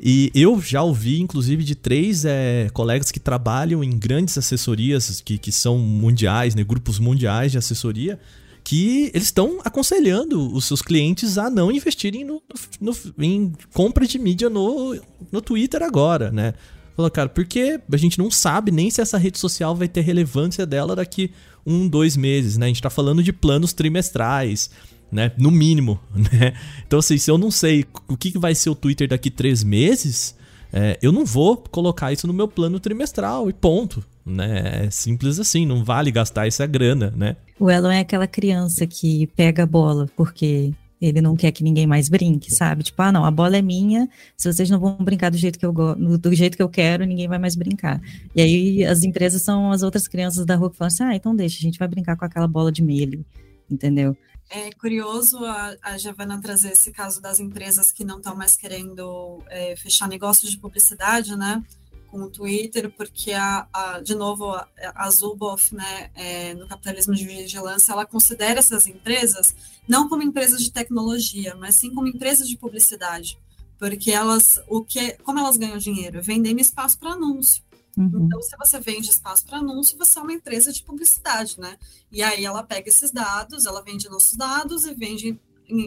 [0.00, 5.36] E eu já ouvi, inclusive, de três é, colegas que trabalham em grandes assessorias, que,
[5.38, 8.18] que são mundiais, né, grupos mundiais de assessoria,
[8.62, 12.42] que eles estão aconselhando os seus clientes a não investirem no,
[12.80, 14.94] no, em compra de mídia no,
[15.32, 16.54] no Twitter agora, né?
[16.94, 20.66] Falou, cara, porque a gente não sabe nem se essa rede social vai ter relevância
[20.66, 21.30] dela daqui
[21.64, 22.66] um, dois meses, né?
[22.66, 24.70] A gente tá falando de planos trimestrais,
[25.10, 25.32] né?
[25.36, 26.54] No mínimo, né?
[26.86, 30.36] Então, assim, se eu não sei o que vai ser o Twitter daqui três meses,
[30.72, 34.84] é, eu não vou colocar isso no meu plano trimestral e ponto, né?
[34.86, 37.36] É simples assim, não vale gastar essa grana, né?
[37.58, 41.86] O Elon é aquela criança que pega a bola porque ele não quer que ninguém
[41.86, 42.82] mais brinque, sabe?
[42.82, 45.64] Tipo, ah, não, a bola é minha, se vocês não vão brincar do jeito que
[45.64, 48.00] eu do jeito que eu quero, ninguém vai mais brincar.
[48.34, 51.34] E aí as empresas são as outras crianças da rua que falam assim: "Ah, então
[51.34, 53.24] deixa, a gente vai brincar com aquela bola de meio",
[53.70, 54.16] entendeu?
[54.50, 59.42] É curioso a, a Giovana trazer esse caso das empresas que não estão mais querendo
[59.48, 61.62] é, fechar negócios de publicidade, né?
[62.10, 67.14] Com o Twitter, porque a, a de novo a, a Zuboff, né, é, no capitalismo
[67.14, 69.54] de vigilância, ela considera essas empresas
[69.86, 73.38] não como empresas de tecnologia, mas sim como empresas de publicidade,
[73.78, 77.62] porque elas, o que, como elas ganham dinheiro, vendendo espaço para anúncio.
[77.98, 78.26] Uhum.
[78.26, 81.76] Então, se você vende espaço para anúncio, você é uma empresa de publicidade, né?
[82.12, 85.40] E aí ela pega esses dados, ela vende nossos dados e vende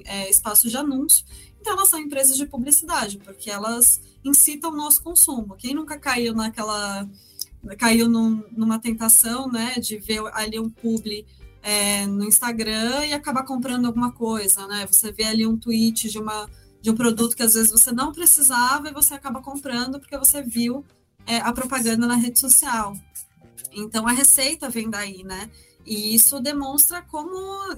[0.06, 1.26] é, espaço de anúncio.
[1.60, 5.56] Então, elas são empresas de publicidade, porque elas incitam o nosso consumo.
[5.56, 7.08] Quem nunca caiu naquela.
[7.78, 11.26] caiu num, numa tentação, né, de ver ali um publi
[11.64, 14.86] é, no Instagram e acabar comprando alguma coisa, né?
[14.86, 16.50] Você vê ali um tweet de uma
[16.82, 20.42] de um produto que às vezes você não precisava e você acaba comprando porque você
[20.42, 20.84] viu
[21.26, 22.96] é, a propaganda na rede social.
[23.72, 25.50] Então a receita vem daí, né?
[25.86, 27.36] E isso demonstra como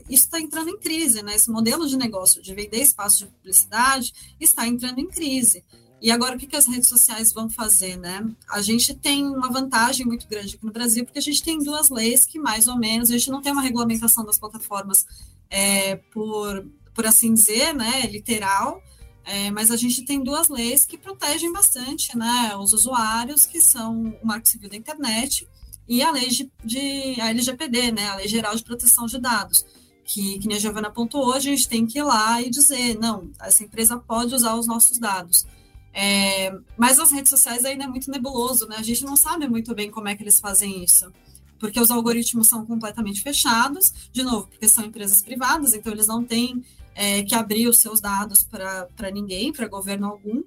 [0.10, 1.36] isso está entrando em crise, né?
[1.36, 5.64] Esse modelo de negócio de vender espaço de publicidade está entrando em crise.
[6.02, 8.30] E agora o que, que as redes sociais vão fazer, né?
[8.50, 11.90] A gente tem uma vantagem muito grande aqui no Brasil, porque a gente tem duas
[11.90, 15.06] leis que mais ou menos, a gente não tem uma regulamentação das plataformas
[15.50, 18.84] é, por, por assim dizer, né, literal,
[19.26, 24.16] é, mas a gente tem duas leis que protegem bastante né, os usuários, que são
[24.22, 25.48] o Marco Civil da Internet
[25.88, 29.66] e a lei de, de a LGPD, né, a Lei Geral de Proteção de Dados,
[30.04, 33.64] que, que a Giovana apontou, a gente tem que ir lá e dizer, não, essa
[33.64, 35.46] empresa pode usar os nossos dados.
[35.94, 38.78] É, mas as redes sociais ainda é muito nebuloso, né?
[38.80, 41.12] A gente não sabe muito bem como é que eles fazem isso.
[41.60, 46.24] Porque os algoritmos são completamente fechados, de novo, porque são empresas privadas, então eles não
[46.24, 46.66] têm
[46.96, 50.44] é, que abrir os seus dados para ninguém, para governo algum,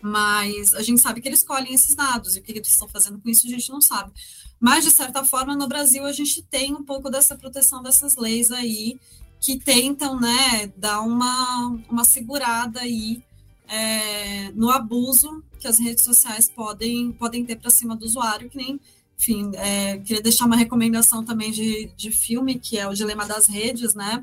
[0.00, 3.18] mas a gente sabe que eles colhem esses dados e o que eles estão fazendo
[3.18, 4.12] com isso a gente não sabe.
[4.60, 8.50] Mas, de certa forma, no Brasil a gente tem um pouco dessa proteção dessas leis
[8.50, 8.98] aí
[9.40, 13.22] que tentam né, dar uma, uma segurada aí
[13.68, 18.56] é, no abuso que as redes sociais podem, podem ter para cima do usuário, que
[18.56, 18.80] nem
[19.18, 23.46] enfim, é, queria deixar uma recomendação também de, de filme, que é o Dilema das
[23.46, 24.22] Redes, né?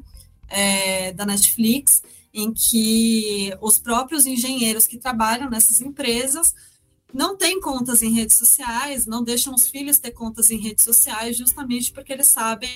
[0.54, 6.54] É, da Netflix, em que os próprios engenheiros que trabalham nessas empresas
[7.12, 11.38] não têm contas em redes sociais, não deixam os filhos ter contas em redes sociais,
[11.38, 12.70] justamente porque eles sabem,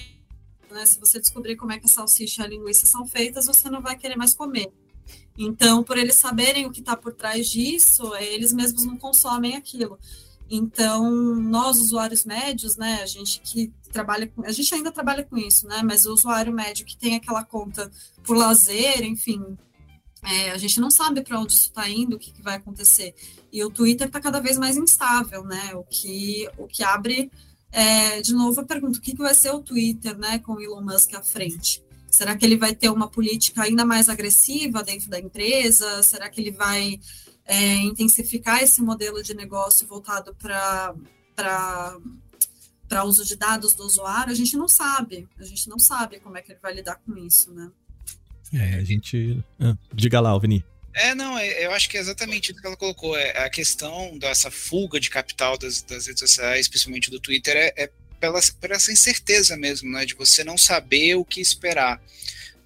[0.71, 3.69] né, se você descobrir como é que a salsicha e a linguiça são feitas, você
[3.69, 4.71] não vai querer mais comer.
[5.37, 9.99] Então, por eles saberem o que está por trás disso, eles mesmos não consomem aquilo.
[10.49, 15.37] Então, nós, usuários médios, né, a gente que trabalha com, a gente ainda trabalha com
[15.37, 17.91] isso, né, mas o usuário médio que tem aquela conta
[18.23, 19.57] por lazer, enfim,
[20.23, 23.13] é, a gente não sabe para onde isso está indo, o que, que, vai acontecer.
[23.51, 27.29] E o Twitter está cada vez mais instável, né, o que, o que abre,
[27.71, 30.61] é, de novo, a pergunta, o que, que vai ser o Twitter, né, com o
[30.61, 31.83] Elon Musk à frente?
[32.09, 36.01] Será que ele vai ter uma política ainda mais agressiva dentro da empresa?
[36.01, 36.99] Será que ele vai
[37.47, 40.93] é, intensificar esse modelo de negócio voltado para
[42.87, 45.27] para uso de dados do usuário, a gente não sabe.
[45.37, 47.69] A gente não sabe como é que ele vai lidar com isso, né?
[48.53, 49.43] É, a gente.
[49.59, 50.63] Ah, diga lá, Alvini.
[50.93, 53.15] É, não, é, eu acho que é exatamente isso que ela colocou.
[53.17, 57.73] É a questão dessa fuga de capital das, das redes sociais, principalmente do Twitter, é,
[57.75, 60.05] é pela, por essa incerteza mesmo, né?
[60.05, 62.01] De você não saber o que esperar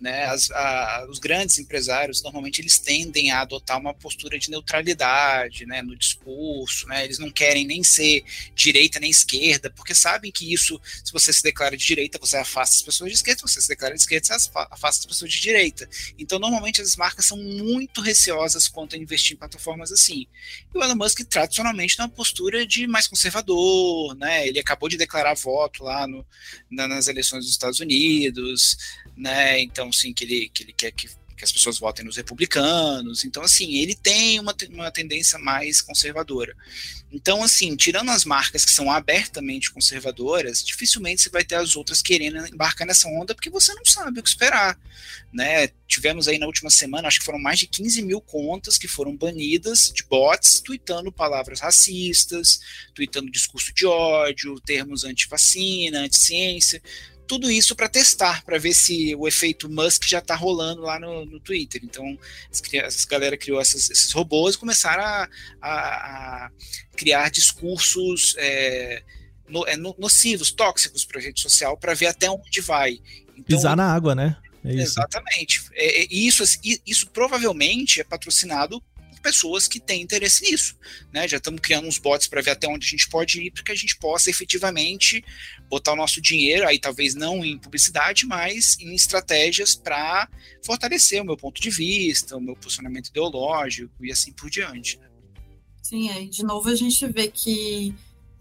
[0.02, 5.66] né, as, a, os grandes empresários normalmente eles tendem a adotar uma postura de neutralidade,
[5.68, 8.24] né, no discurso, né, eles não querem nem ser
[8.56, 12.76] direita nem esquerda, porque sabem que isso, se você se declara de direita, você afasta
[12.76, 15.39] as pessoas de esquerda, se você se declara de esquerda, você afasta as pessoas de
[15.39, 15.88] direita.
[16.18, 20.26] Então, normalmente as marcas são muito receosas quanto a investir em plataformas assim.
[20.74, 24.97] E o Elon Musk tradicionalmente tem uma postura de mais conservador, né, ele acabou de
[24.97, 26.26] declarar voto lá no,
[26.72, 28.78] na, nas eleições dos Estados Unidos,
[29.16, 29.60] né?
[29.60, 31.10] Então, sim, que ele, que ele quer que,
[31.42, 33.26] que as pessoas votem nos republicanos.
[33.26, 36.56] Então, assim, ele tem uma, uma tendência mais conservadora.
[37.12, 42.02] Então, assim, tirando as marcas que são abertamente conservadoras, dificilmente você vai ter as outras
[42.02, 44.80] querendo embarcar nessa onda, porque você não sabe o que esperar.
[45.34, 45.70] Né?
[45.88, 49.18] Tivemos aí na última semana, acho que foram mais de 15 mil contas que foram
[49.18, 52.60] banidas de bots, tweetando palavras racistas,
[52.94, 56.82] tweetando discurso de ódio, termos anti-vacina, anti-ciência
[57.32, 61.26] tudo isso para testar, para ver se o efeito Musk já está rolando lá no,
[61.26, 61.80] no Twitter.
[61.82, 62.20] Então,
[62.52, 65.30] essa galera criou essas, esses robôs e começaram a,
[65.62, 66.52] a, a
[66.94, 69.02] criar discursos é,
[69.48, 73.00] no, é, nocivos, tóxicos para a rede social, para ver até onde vai.
[73.30, 74.36] Então, Pisar na água, né?
[74.66, 75.00] É isso.
[75.00, 75.62] Exatamente.
[75.72, 76.44] É, é isso,
[76.86, 78.84] isso provavelmente é patrocinado
[79.22, 80.76] pessoas que têm interesse nisso.
[81.12, 81.28] Né?
[81.28, 83.72] Já estamos criando uns bots para ver até onde a gente pode ir, para que
[83.72, 85.24] a gente possa efetivamente
[85.70, 90.28] botar o nosso dinheiro, aí talvez não em publicidade, mas em estratégias para
[90.64, 95.00] fortalecer o meu ponto de vista, o meu posicionamento ideológico e assim por diante.
[95.82, 97.94] Sim, aí de novo a gente vê que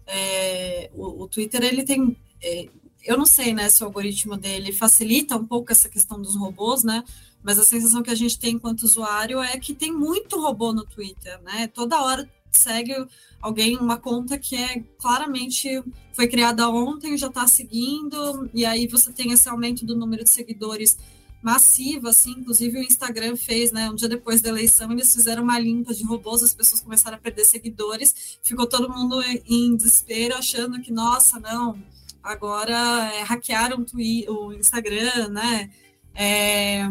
[0.07, 2.15] é, o, o, Twitter ele tem.
[2.41, 2.67] É,
[3.03, 6.83] eu não sei né, se o algoritmo dele facilita um pouco essa questão dos robôs,
[6.83, 7.03] né?
[7.43, 10.85] Mas a sensação que a gente tem enquanto usuário é que tem muito robô no
[10.85, 11.67] Twitter, né?
[11.67, 12.93] Toda hora segue
[13.41, 15.81] alguém uma conta que é claramente
[16.13, 20.29] foi criada ontem, já está seguindo, e aí você tem esse aumento do número de
[20.29, 20.97] seguidores
[21.41, 25.57] massivo, assim, inclusive o Instagram fez, né, um dia depois da eleição, eles fizeram uma
[25.57, 30.79] limpa de robôs, as pessoas começaram a perder seguidores, ficou todo mundo em desespero, achando
[30.81, 31.81] que, nossa, não,
[32.21, 33.83] agora é, hackearam
[34.29, 35.71] o Instagram, né,
[36.13, 36.87] é,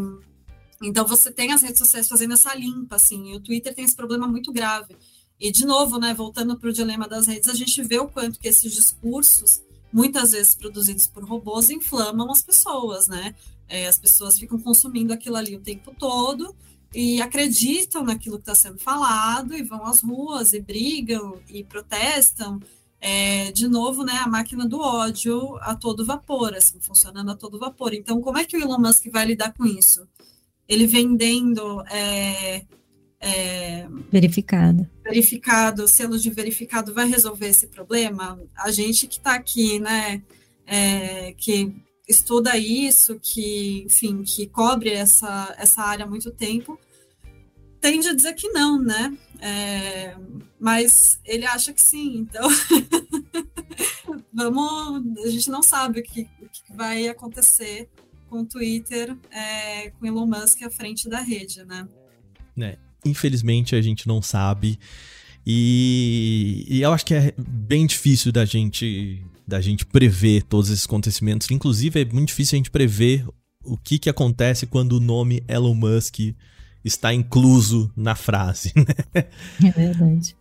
[0.82, 3.96] então você tem as redes sociais fazendo essa limpa, assim, e o Twitter tem esse
[3.96, 4.96] problema muito grave.
[5.38, 8.38] E de novo, né, voltando para o dilema das redes, a gente vê o quanto
[8.38, 9.62] que esses discursos,
[9.92, 13.34] muitas vezes produzidos por robôs, inflamam as pessoas, né?
[13.68, 16.54] É, as pessoas ficam consumindo aquilo ali o tempo todo
[16.94, 22.60] e acreditam naquilo que está sendo falado e vão às ruas e brigam e protestam.
[23.00, 27.58] É, de novo, né, a máquina do ódio a todo vapor, assim, funcionando a todo
[27.58, 27.94] vapor.
[27.94, 30.06] Então, como é que o Elon Musk vai lidar com isso?
[30.70, 32.64] Ele vendendo é,
[33.20, 34.88] é, verificado.
[35.02, 38.40] Verificado, selo de verificado vai resolver esse problema?
[38.56, 40.22] A gente que está aqui, né,
[40.64, 41.74] é, que
[42.08, 46.78] estuda isso, que, enfim, que cobre essa, essa área há muito tempo,
[47.80, 49.12] tende a dizer que não, né?
[49.40, 50.16] É,
[50.60, 52.48] mas ele acha que sim, então
[54.32, 57.88] vamos, a gente não sabe o que, o que vai acontecer
[58.30, 61.86] com o Twitter, é, com Elon Musk à frente da rede, né?
[62.58, 64.78] É, infelizmente a gente não sabe.
[65.44, 70.84] E, e, eu acho que é bem difícil da gente da gente prever todos esses
[70.84, 71.50] acontecimentos.
[71.50, 73.26] Inclusive, é muito difícil a gente prever
[73.64, 76.20] o que, que acontece quando o nome Elon Musk
[76.84, 78.72] está incluso na frase.
[79.12, 79.26] Né?
[79.68, 80.36] É verdade.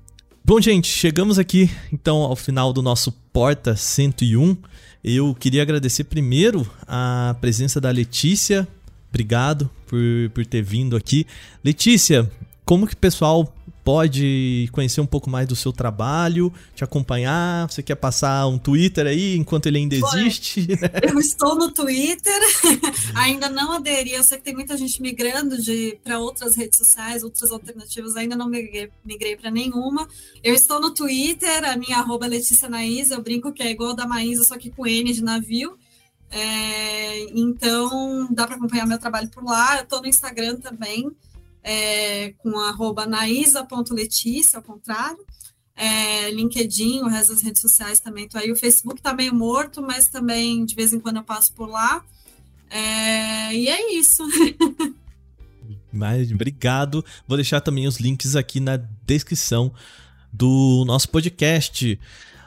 [0.50, 4.58] Bom, gente, chegamos aqui então ao final do nosso Porta 101.
[5.04, 8.68] Eu queria agradecer primeiro a presença da Letícia.
[9.10, 10.00] Obrigado por,
[10.34, 11.28] por ter vindo aqui.
[11.64, 12.28] Letícia,
[12.66, 17.70] como que o pessoal pode conhecer um pouco mais do seu trabalho, te acompanhar?
[17.70, 20.68] Você quer passar um Twitter aí enquanto ele ainda existe?
[21.02, 22.40] Eu estou no Twitter,
[23.16, 24.12] ainda não aderi.
[24.12, 25.56] Eu sei que tem muita gente migrando
[26.04, 30.08] para outras redes sociais, outras alternativas, ainda não migrei, migrei para nenhuma.
[30.44, 33.94] Eu estou no Twitter, a minha arroba é Letícia Naís, eu brinco que é igual
[33.94, 35.78] da Maísa, só que com N de navio.
[36.32, 39.78] É, então, dá para acompanhar meu trabalho por lá.
[39.78, 41.10] Eu estou no Instagram também
[41.64, 45.24] é, com arroba naisa.letícia, ao contrário.
[45.76, 48.52] É, LinkedIn, o resto das redes sociais também aí.
[48.52, 52.04] O Facebook está meio morto, mas também de vez em quando eu passo por lá.
[52.70, 54.24] É, e é isso.
[55.92, 57.04] Mas obrigado.
[57.28, 59.72] Vou deixar também os links aqui na descrição
[60.32, 62.00] do nosso podcast.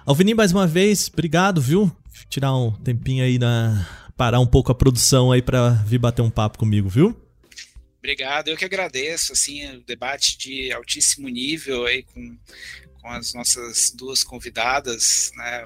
[0.06, 1.90] Alvini, mais uma vez, obrigado, viu?
[2.28, 3.86] Tirar um tempinho aí na
[4.16, 7.16] parar um pouco a produção aí para vir bater um papo comigo, viu?
[8.02, 12.36] Obrigado, eu que agradeço, assim, o debate de altíssimo nível aí com,
[13.00, 15.64] com as nossas duas convidadas, né?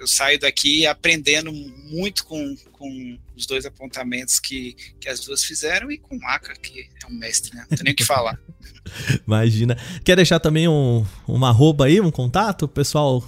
[0.00, 5.88] Eu saio daqui aprendendo muito com, com os dois apontamentos que, que as duas fizeram
[5.88, 7.64] e com o Maca, que é um mestre, né?
[7.70, 8.36] Não tem nem o que falar.
[9.24, 9.76] Imagina.
[10.04, 12.62] Quer deixar também um, uma arroba aí, um contato?
[12.62, 13.22] O pessoal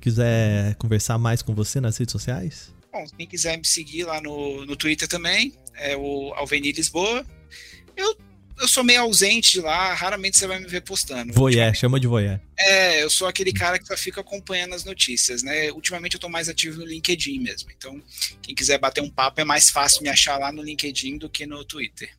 [0.00, 2.72] quiser conversar mais com você nas redes sociais?
[2.92, 7.26] Bom, quem quiser me seguir lá no, no Twitter também, é o Alvenir Lisboa,
[7.96, 8.16] eu,
[8.60, 11.32] eu sou meio ausente de lá, raramente você vai me ver postando.
[11.32, 12.40] Voyeur, chama de voyeur.
[12.58, 15.72] É, eu sou aquele cara que só fica acompanhando as notícias, né?
[15.72, 17.70] Ultimamente eu tô mais ativo no LinkedIn mesmo.
[17.76, 18.00] Então,
[18.40, 21.46] quem quiser bater um papo é mais fácil me achar lá no LinkedIn do que
[21.46, 22.10] no Twitter.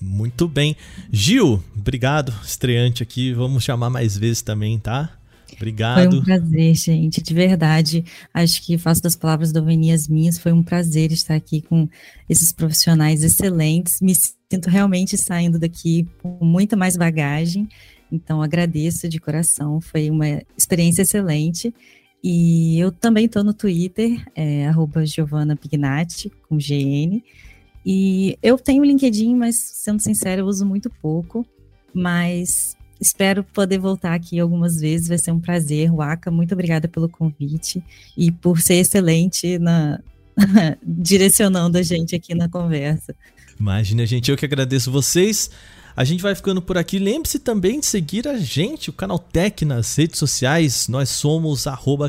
[0.00, 0.76] Muito bem.
[1.12, 3.32] Gil, obrigado, estreante aqui.
[3.32, 5.18] Vamos chamar mais vezes também, tá?
[5.54, 6.10] Obrigado.
[6.10, 8.04] Foi um prazer, gente, de verdade.
[8.32, 10.38] Acho que faço das palavras do Veni as minhas.
[10.38, 11.88] Foi um prazer estar aqui com
[12.28, 14.00] esses profissionais excelentes.
[14.00, 14.14] Me
[14.50, 17.68] sinto realmente saindo daqui com muita mais bagagem.
[18.10, 19.80] Então, agradeço de coração.
[19.80, 21.74] Foi uma experiência excelente.
[22.24, 24.70] E eu também estou no Twitter, é,
[25.04, 27.22] Giovanna Pignatti, com GN.
[27.84, 31.46] E eu tenho LinkedIn, mas, sendo sincero, eu uso muito pouco.
[31.94, 35.92] Mas espero poder voltar aqui algumas vezes, vai ser um prazer.
[35.92, 37.82] Waka, muito obrigada pelo convite
[38.16, 40.00] e por ser excelente na
[40.82, 43.14] direcionando a gente aqui na conversa.
[43.58, 45.50] Imagina, gente, eu que agradeço vocês.
[45.96, 46.98] A gente vai ficando por aqui.
[46.98, 50.86] Lembre-se também de seguir a gente, o Canaltech, nas redes sociais.
[50.86, 51.64] Nós somos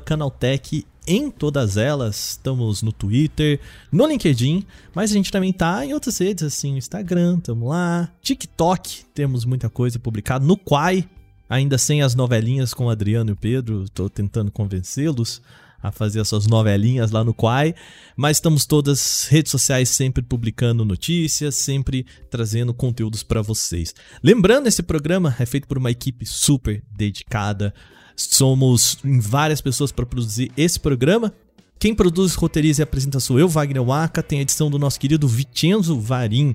[0.05, 2.31] Canaltech em todas elas.
[2.31, 3.59] Estamos no Twitter,
[3.91, 4.63] no LinkedIn,
[4.93, 8.07] mas a gente também tá em outras redes, assim, Instagram, estamos lá.
[8.21, 10.45] TikTok, temos muita coisa publicada.
[10.45, 11.09] No Quai,
[11.49, 15.41] ainda sem as novelinhas com o Adriano e o Pedro, estou tentando convencê-los
[15.81, 17.73] a fazer as suas novelinhas lá no Quai,
[18.15, 23.93] mas estamos todas redes sociais sempre publicando notícias, sempre trazendo conteúdos para vocês.
[24.23, 27.73] Lembrando, esse programa é feito por uma equipe super dedicada.
[28.15, 31.33] Somos em várias pessoas para produzir esse programa.
[31.79, 34.21] Quem produz, roteiriza e apresenta sou eu, Wagner Waka.
[34.21, 36.53] Tem a edição do nosso querido Vicenzo Varim.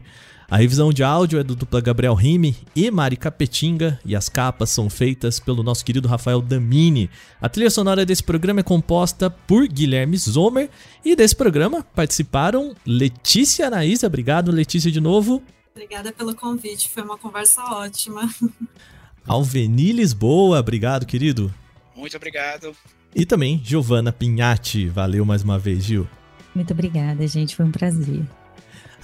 [0.50, 4.70] A revisão de áudio é do dupla Gabriel Rime e Mari Capetinga e as capas
[4.70, 7.08] são feitas pelo nosso querido Rafael Damini.
[7.40, 10.68] A trilha sonora desse programa é composta por Guilherme Zomer
[11.04, 14.06] e desse programa participaram Letícia Anaísa.
[14.06, 15.42] Obrigado, Letícia, de novo.
[15.74, 18.28] Obrigada pelo convite, foi uma conversa ótima.
[19.26, 21.52] Alveni Lisboa, obrigado, querido.
[21.96, 22.76] Muito obrigado.
[23.14, 26.06] E também Giovana Pinhatti, valeu mais uma vez, Gil.
[26.54, 28.24] Muito obrigada, gente, foi um prazer.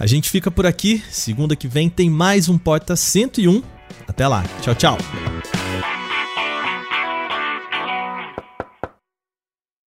[0.00, 1.04] A gente fica por aqui.
[1.10, 3.62] Segunda que vem tem mais um Porta 101.
[4.08, 4.42] Até lá.
[4.62, 4.98] Tchau, tchau.